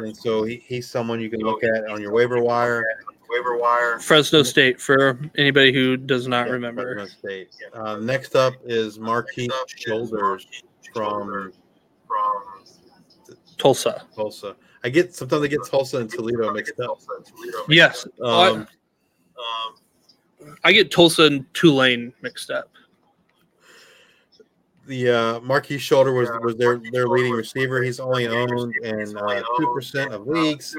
[0.05, 2.85] and so he, he's someone you can look at on your waiver wire.
[3.29, 3.99] Waiver wire.
[3.99, 6.95] Fresno State for anybody who does not remember.
[6.95, 7.49] Fresno State.
[7.73, 10.47] Uh, next up is Marquis Shoulders
[10.95, 11.53] from
[12.07, 12.43] from
[13.59, 14.05] Tulsa.
[14.15, 14.57] Tulsa.
[14.85, 17.01] I get sometimes I get Tulsa and Toledo mixed up.
[17.69, 18.07] Yes.
[18.23, 18.69] Um,
[20.63, 22.71] I get Tulsa and Tulane mixed up.
[24.87, 27.82] The uh, Marquis Shoulder was was their their leading receiver.
[27.82, 30.76] He's only owned in uh, two percent of leagues.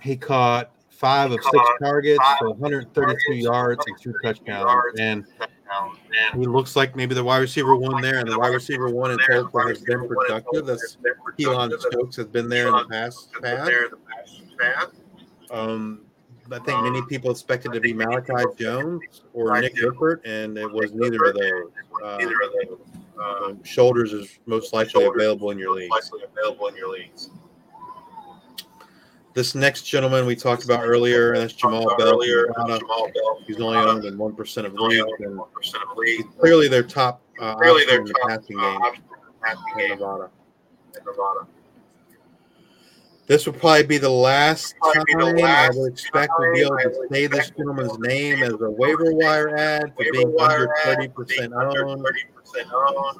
[0.00, 4.98] He caught five of six targets for 132 yards and two touchdowns.
[4.98, 5.26] And
[6.34, 9.18] he looks like maybe the wide receiver one there, and the wide receiver one in
[9.18, 10.66] Tulsa has been productive.
[10.66, 10.96] That's
[11.38, 13.30] Keylon Stokes has been there in the past.
[13.42, 13.70] past.
[15.50, 16.02] Um,
[16.50, 20.92] I think many people expected to be Malachi Jones or Nick Rippert, and it was
[20.92, 21.70] neither of those.
[22.02, 22.18] Uh,
[23.20, 26.10] um, Shoulders is most likely available in your leagues.
[29.32, 32.20] This next gentleman we talked about earlier, and that's Jamal Bell.
[33.46, 35.40] He's only owned in one percent of leagues, and
[36.38, 38.80] clearly their top uh, option in the passing game
[39.92, 40.30] in Nevada.
[43.26, 45.04] This will probably be the last time
[45.42, 49.56] I would expect to be able to say this gentleman's name as a waiver wire
[49.56, 52.06] ad for being under 30% owned,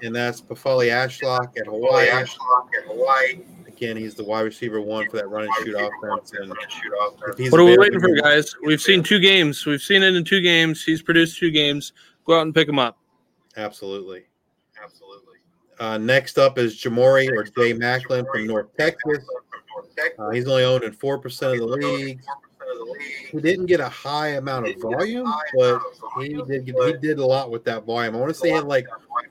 [0.02, 2.09] and that's Pofele Ashlock at Hawaii.
[2.09, 3.40] Ashlock at Hawaii.
[3.66, 6.32] Again, he's the wide receiver one for that run and shoot offense.
[6.32, 6.50] And
[7.50, 8.55] What are we waiting for, guys?
[8.62, 9.64] We've seen two games.
[9.64, 10.84] We've seen it in two games.
[10.84, 11.92] He's produced two games.
[12.26, 12.98] Go out and pick him up.
[13.57, 14.24] Absolutely.
[14.82, 15.38] Absolutely.
[15.80, 19.24] Uh, next up is Ja'Mori or Jay Maclin from North Texas.
[20.18, 22.20] Uh, he's only owned in 4% of the league.
[23.30, 25.80] He didn't get a high amount of volume, but
[26.20, 28.16] he did he did a lot with that volume.
[28.16, 28.86] I want to say he had like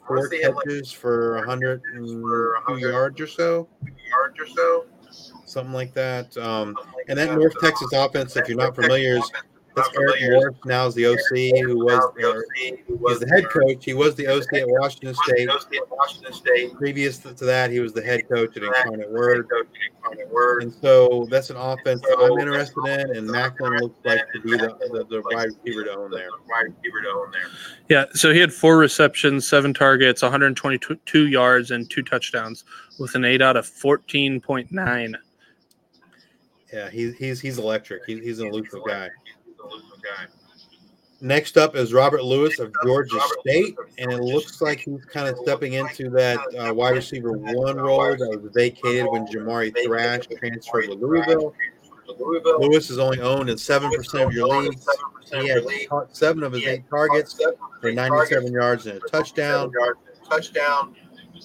[0.07, 3.67] four catches for 102 yards or so.
[5.45, 6.35] Something like that.
[6.37, 6.75] Um,
[7.07, 9.31] and that North Texas offense, if you're not familiar, is
[9.75, 13.83] that's Eric Morris now is the OC who was or he's the head coach.
[13.83, 15.49] He was the OC at Washington State.
[16.75, 19.49] Previous to that, he was the head coach at Incarnate Word.
[20.61, 24.51] And so that's an offense that I'm interested in, and Maclin looks like to be
[24.51, 26.29] the, the, the wide receiver to own there.
[27.89, 32.63] Yeah, so he had four receptions, seven targets, 122 yards, and two touchdowns
[32.99, 35.15] with an ADOT 14.9.
[36.71, 38.03] Yeah, he's he's he's electric.
[38.07, 39.09] He, he's an elusive guy.
[41.21, 45.37] Next up is Robert Lewis of Georgia State, and it looks like he's kind of
[45.37, 50.87] stepping into that uh, wide receiver one role that was vacated when Jamari Thrash transferred
[50.87, 51.53] to Louisville.
[52.59, 54.85] Lewis is only owned in seven percent of your leagues.
[55.31, 55.63] He had
[56.11, 57.39] seven of his eight targets
[57.79, 59.71] for 97 yards and a touchdown.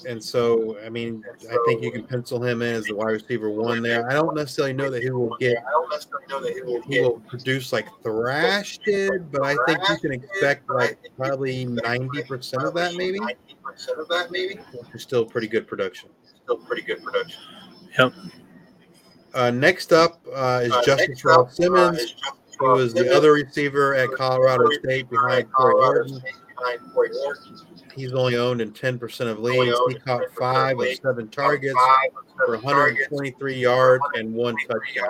[0.06, 3.50] And so, I mean, I think you can pencil him in as the wide receiver
[3.50, 4.08] one there.
[4.08, 6.82] I don't necessarily know that he will get I don't necessarily know that he will
[6.82, 12.64] he will produce like Thrash did, but I think you can expect like probably 90%
[12.64, 13.18] of that maybe.
[13.18, 14.28] Ninety percent of that,
[14.94, 16.10] It's still pretty good production.
[16.44, 17.40] Still pretty good production.
[17.98, 18.12] Yep.
[19.34, 22.14] Uh, next up uh, is Justice Earl Simmons,
[22.58, 26.22] who is the other receiver at Colorado State behind Tory Horton.
[27.94, 29.76] He's only owned in 10% of leagues.
[29.88, 31.74] He caught five of seven targets
[32.36, 35.06] for 123 yards and one touchdown.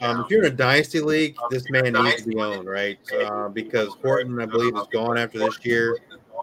[0.00, 2.98] Um, if you're in a dynasty league, this man needs to be owned, right?
[3.24, 5.96] Uh, because Horton, I believe, is gone after this year,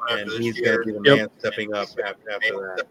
[0.09, 1.17] and he's going to be the Yep.
[1.17, 2.85] man stepping up after, after that.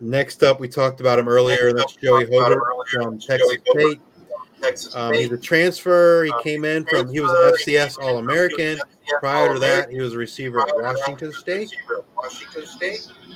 [0.00, 1.72] Next up, we talked about him earlier.
[1.72, 4.00] That's Joey Hobert from Texas State.
[4.94, 6.24] Um, he's a transfer.
[6.24, 8.78] He came in from, he was an FCS All American.
[9.20, 11.74] Prior to that, he was a receiver at Washington State.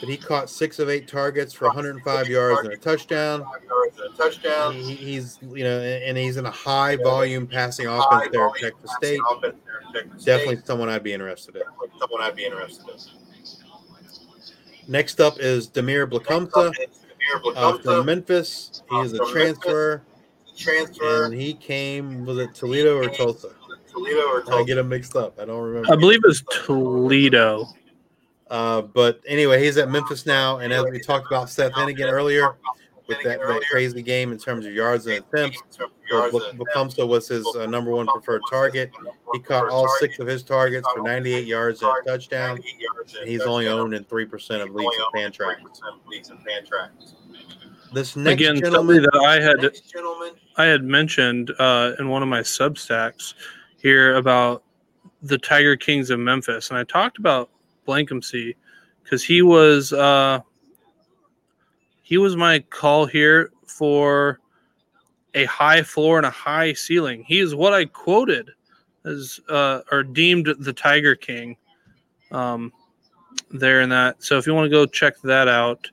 [0.00, 3.44] But he caught six of eight targets for 105 yards and a touchdown.
[4.72, 8.90] He, he's, you know, and he's in a high volume passing offense there at Texas
[8.96, 9.20] State.
[10.24, 11.62] Definitely someone I'd be interested in.
[11.98, 12.96] Someone I'd be interested in.
[14.88, 16.74] Next up is Demeer Blankumsee
[17.54, 18.82] uh, from Memphis.
[18.90, 20.02] He is a transfer,
[20.66, 23.50] and he came was it Toledo or Tulsa?
[23.90, 24.56] Toledo or Tulsa?
[24.56, 25.38] I get them mixed up.
[25.40, 25.92] I don't remember.
[25.92, 27.66] I believe it's Toledo.
[28.48, 32.56] Uh, but anyway, he's at Memphis now, and as we talked about Seth Henigan earlier,
[33.10, 35.60] with that, that crazy game in terms of yards and attempts,
[36.10, 38.90] Blankumsee was his uh, number one preferred target.
[39.32, 42.58] He caught all six of his targets for 98 yards and a touchdown.
[43.20, 47.14] And he's only owned in three percent of leagues and Fantrax.
[47.92, 49.74] This next Again, gentleman, that I had
[50.56, 53.34] I had mentioned uh, in one of my Substacks
[53.78, 54.62] here about
[55.22, 57.50] the Tiger Kings of Memphis, and I talked about
[57.86, 58.54] Blankumsee
[59.02, 60.40] because he was uh,
[62.02, 64.40] he was my call here for
[65.34, 67.24] a high floor and a high ceiling.
[67.26, 68.50] He is what I quoted
[69.04, 71.56] as uh, or deemed the Tiger King.
[72.30, 72.72] Um,
[73.50, 74.22] there in that.
[74.22, 75.90] So if you want to go check that out,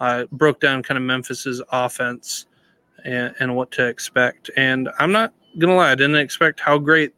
[0.00, 2.46] I broke down kind of Memphis's offense
[3.04, 4.50] and, and what to expect.
[4.56, 7.14] And I'm not gonna lie, I didn't expect how great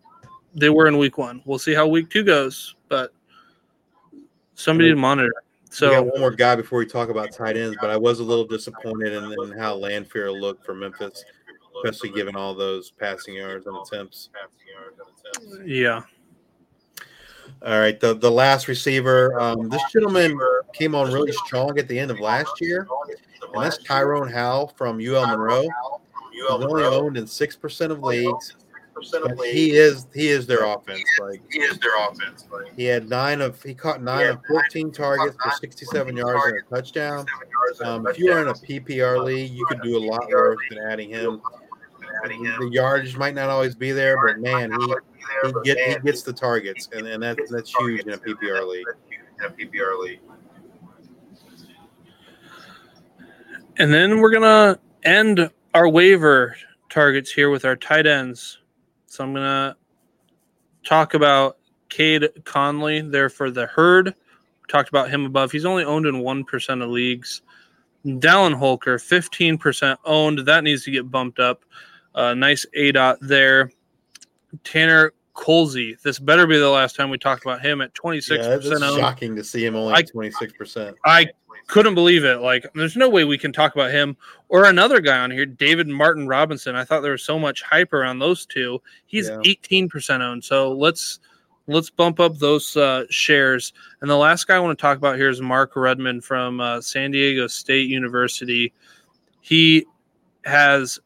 [0.55, 1.43] they were in week one.
[1.45, 3.15] We'll see how week two goes, but
[4.55, 5.33] somebody to monitor.
[5.71, 8.21] So we got one more guy before we talk about tight ends, but I was
[8.21, 11.25] a little disappointed in, in how Landfair looked for Memphis,
[11.77, 14.29] especially given all those passing yards and attempts.
[15.65, 16.03] Yeah.
[17.65, 19.39] All right, the the last receiver.
[19.41, 20.39] Um, this gentleman
[20.73, 22.89] came on really strong at the end of last year,
[23.55, 25.69] and that's Tyrone Howell from UL Monroe.
[26.33, 28.57] He's only owned in six percent of leagues.
[29.45, 31.05] He is he is their offense.
[31.21, 32.47] Like he is their offense.
[32.53, 36.59] Like he had nine of he caught nine of fourteen targets for sixty-seven yards and
[36.59, 37.27] a touchdown.
[37.85, 40.79] Um, if you are in a PPR league, you could do a lot worse than
[40.79, 41.41] adding him.
[42.23, 44.95] The yardage might not always be there, but man, he
[45.45, 48.87] he, get, he gets the targets, and, and that's that's huge in a PPR league.
[49.39, 50.21] In a PPR league.
[53.79, 56.57] And then we're gonna end our waiver
[56.91, 58.59] targets here with our tight ends.
[59.07, 59.77] So I'm gonna
[60.85, 61.59] talk about
[61.89, 64.07] Cade Conley there for the herd.
[64.07, 65.51] We talked about him above.
[65.51, 67.43] He's only owned in one percent of leagues.
[68.05, 70.41] Dallin Holker, 15% owned.
[70.41, 71.65] That needs to get bumped up.
[72.15, 73.71] Uh, nice ADOT there.
[74.65, 76.01] Tanner Koziol.
[76.03, 79.43] This better be the last time we talked about him at 26% Yeah, shocking to
[79.45, 80.97] see him only I- at twenty-six percent.
[81.05, 81.29] I
[81.69, 82.41] couldn't believe it.
[82.41, 84.17] Like, there's no way we can talk about him
[84.49, 86.75] or another guy on here, David Martin Robinson.
[86.77, 88.83] I thought there was so much hype around those two.
[89.07, 89.37] He's Yeah.
[89.45, 90.45] 18% owned.
[90.45, 91.21] So let's
[91.69, 93.73] let's bump up those uh, shares.
[94.01, 96.81] And the last guy I want to talk about here is Mark Redman from uh,
[96.81, 98.73] San Diego State University.
[99.41, 99.87] He
[100.45, 100.99] has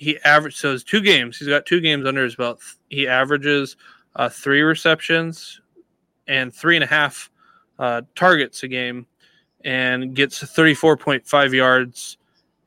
[0.00, 1.36] he averaged so his two games.
[1.36, 2.62] He's got two games under his belt.
[2.88, 3.76] He averages
[4.16, 5.60] uh, three receptions
[6.26, 7.30] and three and a half
[7.78, 9.06] uh, targets a game
[9.62, 12.16] and gets 34.5 yards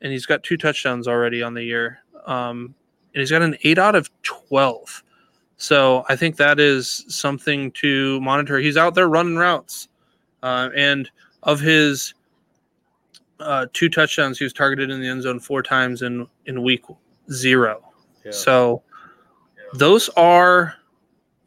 [0.00, 2.72] and he's got two touchdowns already on the year um,
[3.14, 5.02] and he's got an ADOT 12
[5.56, 9.88] so i think that is something to monitor he's out there running routes
[10.44, 11.10] uh, and
[11.42, 12.14] of his
[13.40, 16.88] uh, two touchdowns he was targeted in the end zone four times in in week
[17.30, 17.80] zero.
[18.24, 18.32] Yeah.
[18.32, 18.82] so
[19.74, 20.74] those are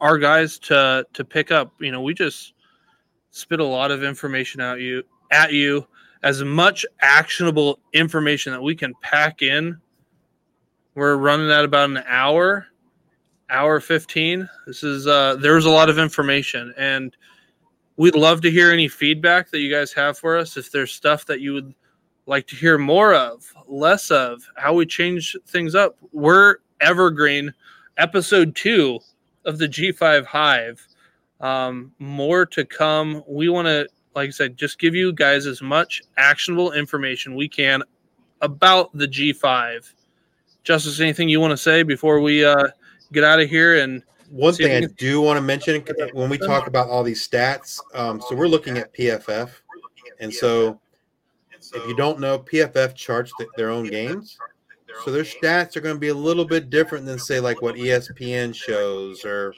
[0.00, 1.72] our guys to to pick up.
[1.80, 2.54] You know we just
[3.30, 5.86] spit a lot of information out you at you
[6.22, 9.78] as much actionable information that we can pack in.
[10.94, 12.66] We're running at about an hour
[13.50, 17.16] hour 15 this is uh there's a lot of information and
[17.98, 20.56] we'd love to hear any feedback that you guys have for us.
[20.56, 21.74] If there's stuff that you would
[22.28, 25.96] like to hear more of less of how we change things up.
[26.12, 27.52] We're evergreen
[27.96, 29.00] episode two
[29.46, 30.86] of the g5 hive.
[31.40, 33.24] Um, more to come.
[33.26, 37.48] We want to like i said just give you guys as much actionable information we
[37.48, 37.82] can
[38.40, 39.92] about the g5
[40.64, 42.66] justice anything you want to say before we uh,
[43.12, 45.84] get out of here and One See thing I do want to mention
[46.14, 49.50] when we talk about all these stats, um, so we're looking at PFF,
[50.20, 50.80] and so
[51.74, 54.38] if you don't know, PFF charts th- their own games,
[55.04, 57.76] so their stats are going to be a little bit different than say like what
[57.76, 59.54] ESPN shows or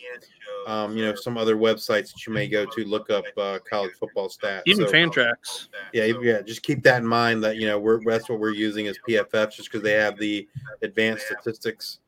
[0.66, 3.92] um, you know some other websites that you may go to look up uh, college
[3.98, 4.62] football stats.
[4.66, 6.42] even So- fantrax yeah, yeah.
[6.42, 9.52] Just keep that in mind that you know we're that's what we're using as PFF,
[9.54, 10.46] just because they have the
[10.82, 12.00] advanced statistics.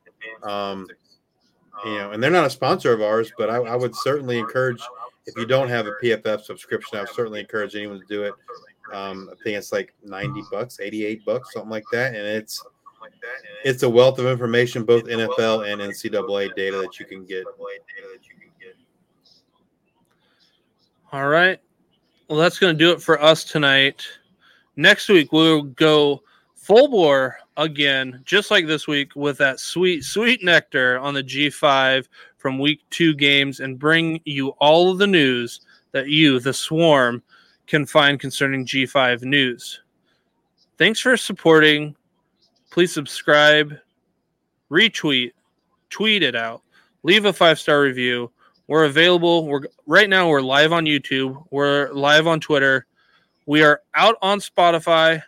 [0.43, 0.87] Um,
[1.85, 4.81] you know, and they're not a sponsor of ours, but I, I would certainly encourage
[5.25, 8.33] if you don't have a PFF subscription, I would certainly encourage anyone to do it.
[8.91, 12.63] Um, I think it's like ninety bucks, eighty-eight bucks, something like that, and it's
[13.63, 17.45] it's a wealth of information, both NFL and NCAA data that you can get.
[21.11, 21.59] All right.
[22.27, 24.03] Well, that's going to do it for us tonight.
[24.75, 26.23] Next week, we'll go
[26.55, 32.07] full bore again, just like this week, with that sweet, sweet nectar on the G5
[32.37, 35.61] from week two games and bring you all of the news
[35.91, 37.21] that you, the swarm,
[37.67, 39.81] can find concerning G5 news.
[40.77, 41.95] Thanks for supporting.
[42.71, 43.77] Please subscribe,
[44.71, 45.31] retweet,
[45.89, 46.63] tweet it out,
[47.03, 48.31] leave a five star review.
[48.67, 49.45] We're available.
[49.45, 50.29] We're right now.
[50.29, 51.43] We're live on YouTube.
[51.51, 52.85] We're live on Twitter.
[53.45, 55.21] We are out on Spotify.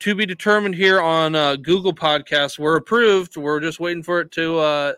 [0.00, 2.58] To be determined here on uh, Google Podcasts.
[2.58, 3.38] We're approved.
[3.38, 4.92] We're just waiting for it to uh,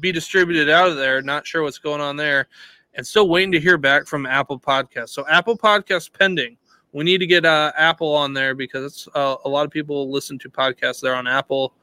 [0.00, 1.22] be distributed out of there.
[1.22, 2.48] Not sure what's going on there,
[2.94, 5.10] and still waiting to hear back from Apple Podcasts.
[5.10, 6.56] So Apple Podcasts pending.
[6.92, 10.38] We need to get uh, Apple on there because uh, a lot of people listen
[10.40, 11.74] to podcasts there on Apple.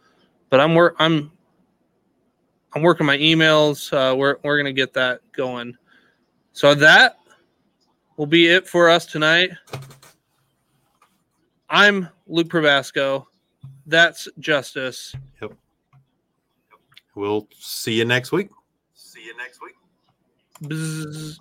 [0.49, 0.95] But I'm work.
[0.99, 1.31] I'm
[2.73, 3.91] I'm working my emails.
[3.93, 5.77] Uh, we're we're gonna get that going.
[6.51, 7.17] So that
[8.17, 9.51] will be it for us tonight.
[11.69, 13.25] I'm Luke Probasco.
[13.85, 15.15] That's Justice.
[15.41, 15.53] Yep.
[17.15, 18.49] We'll see you next week.
[18.93, 19.75] See you next week.
[20.61, 21.37] Bzz.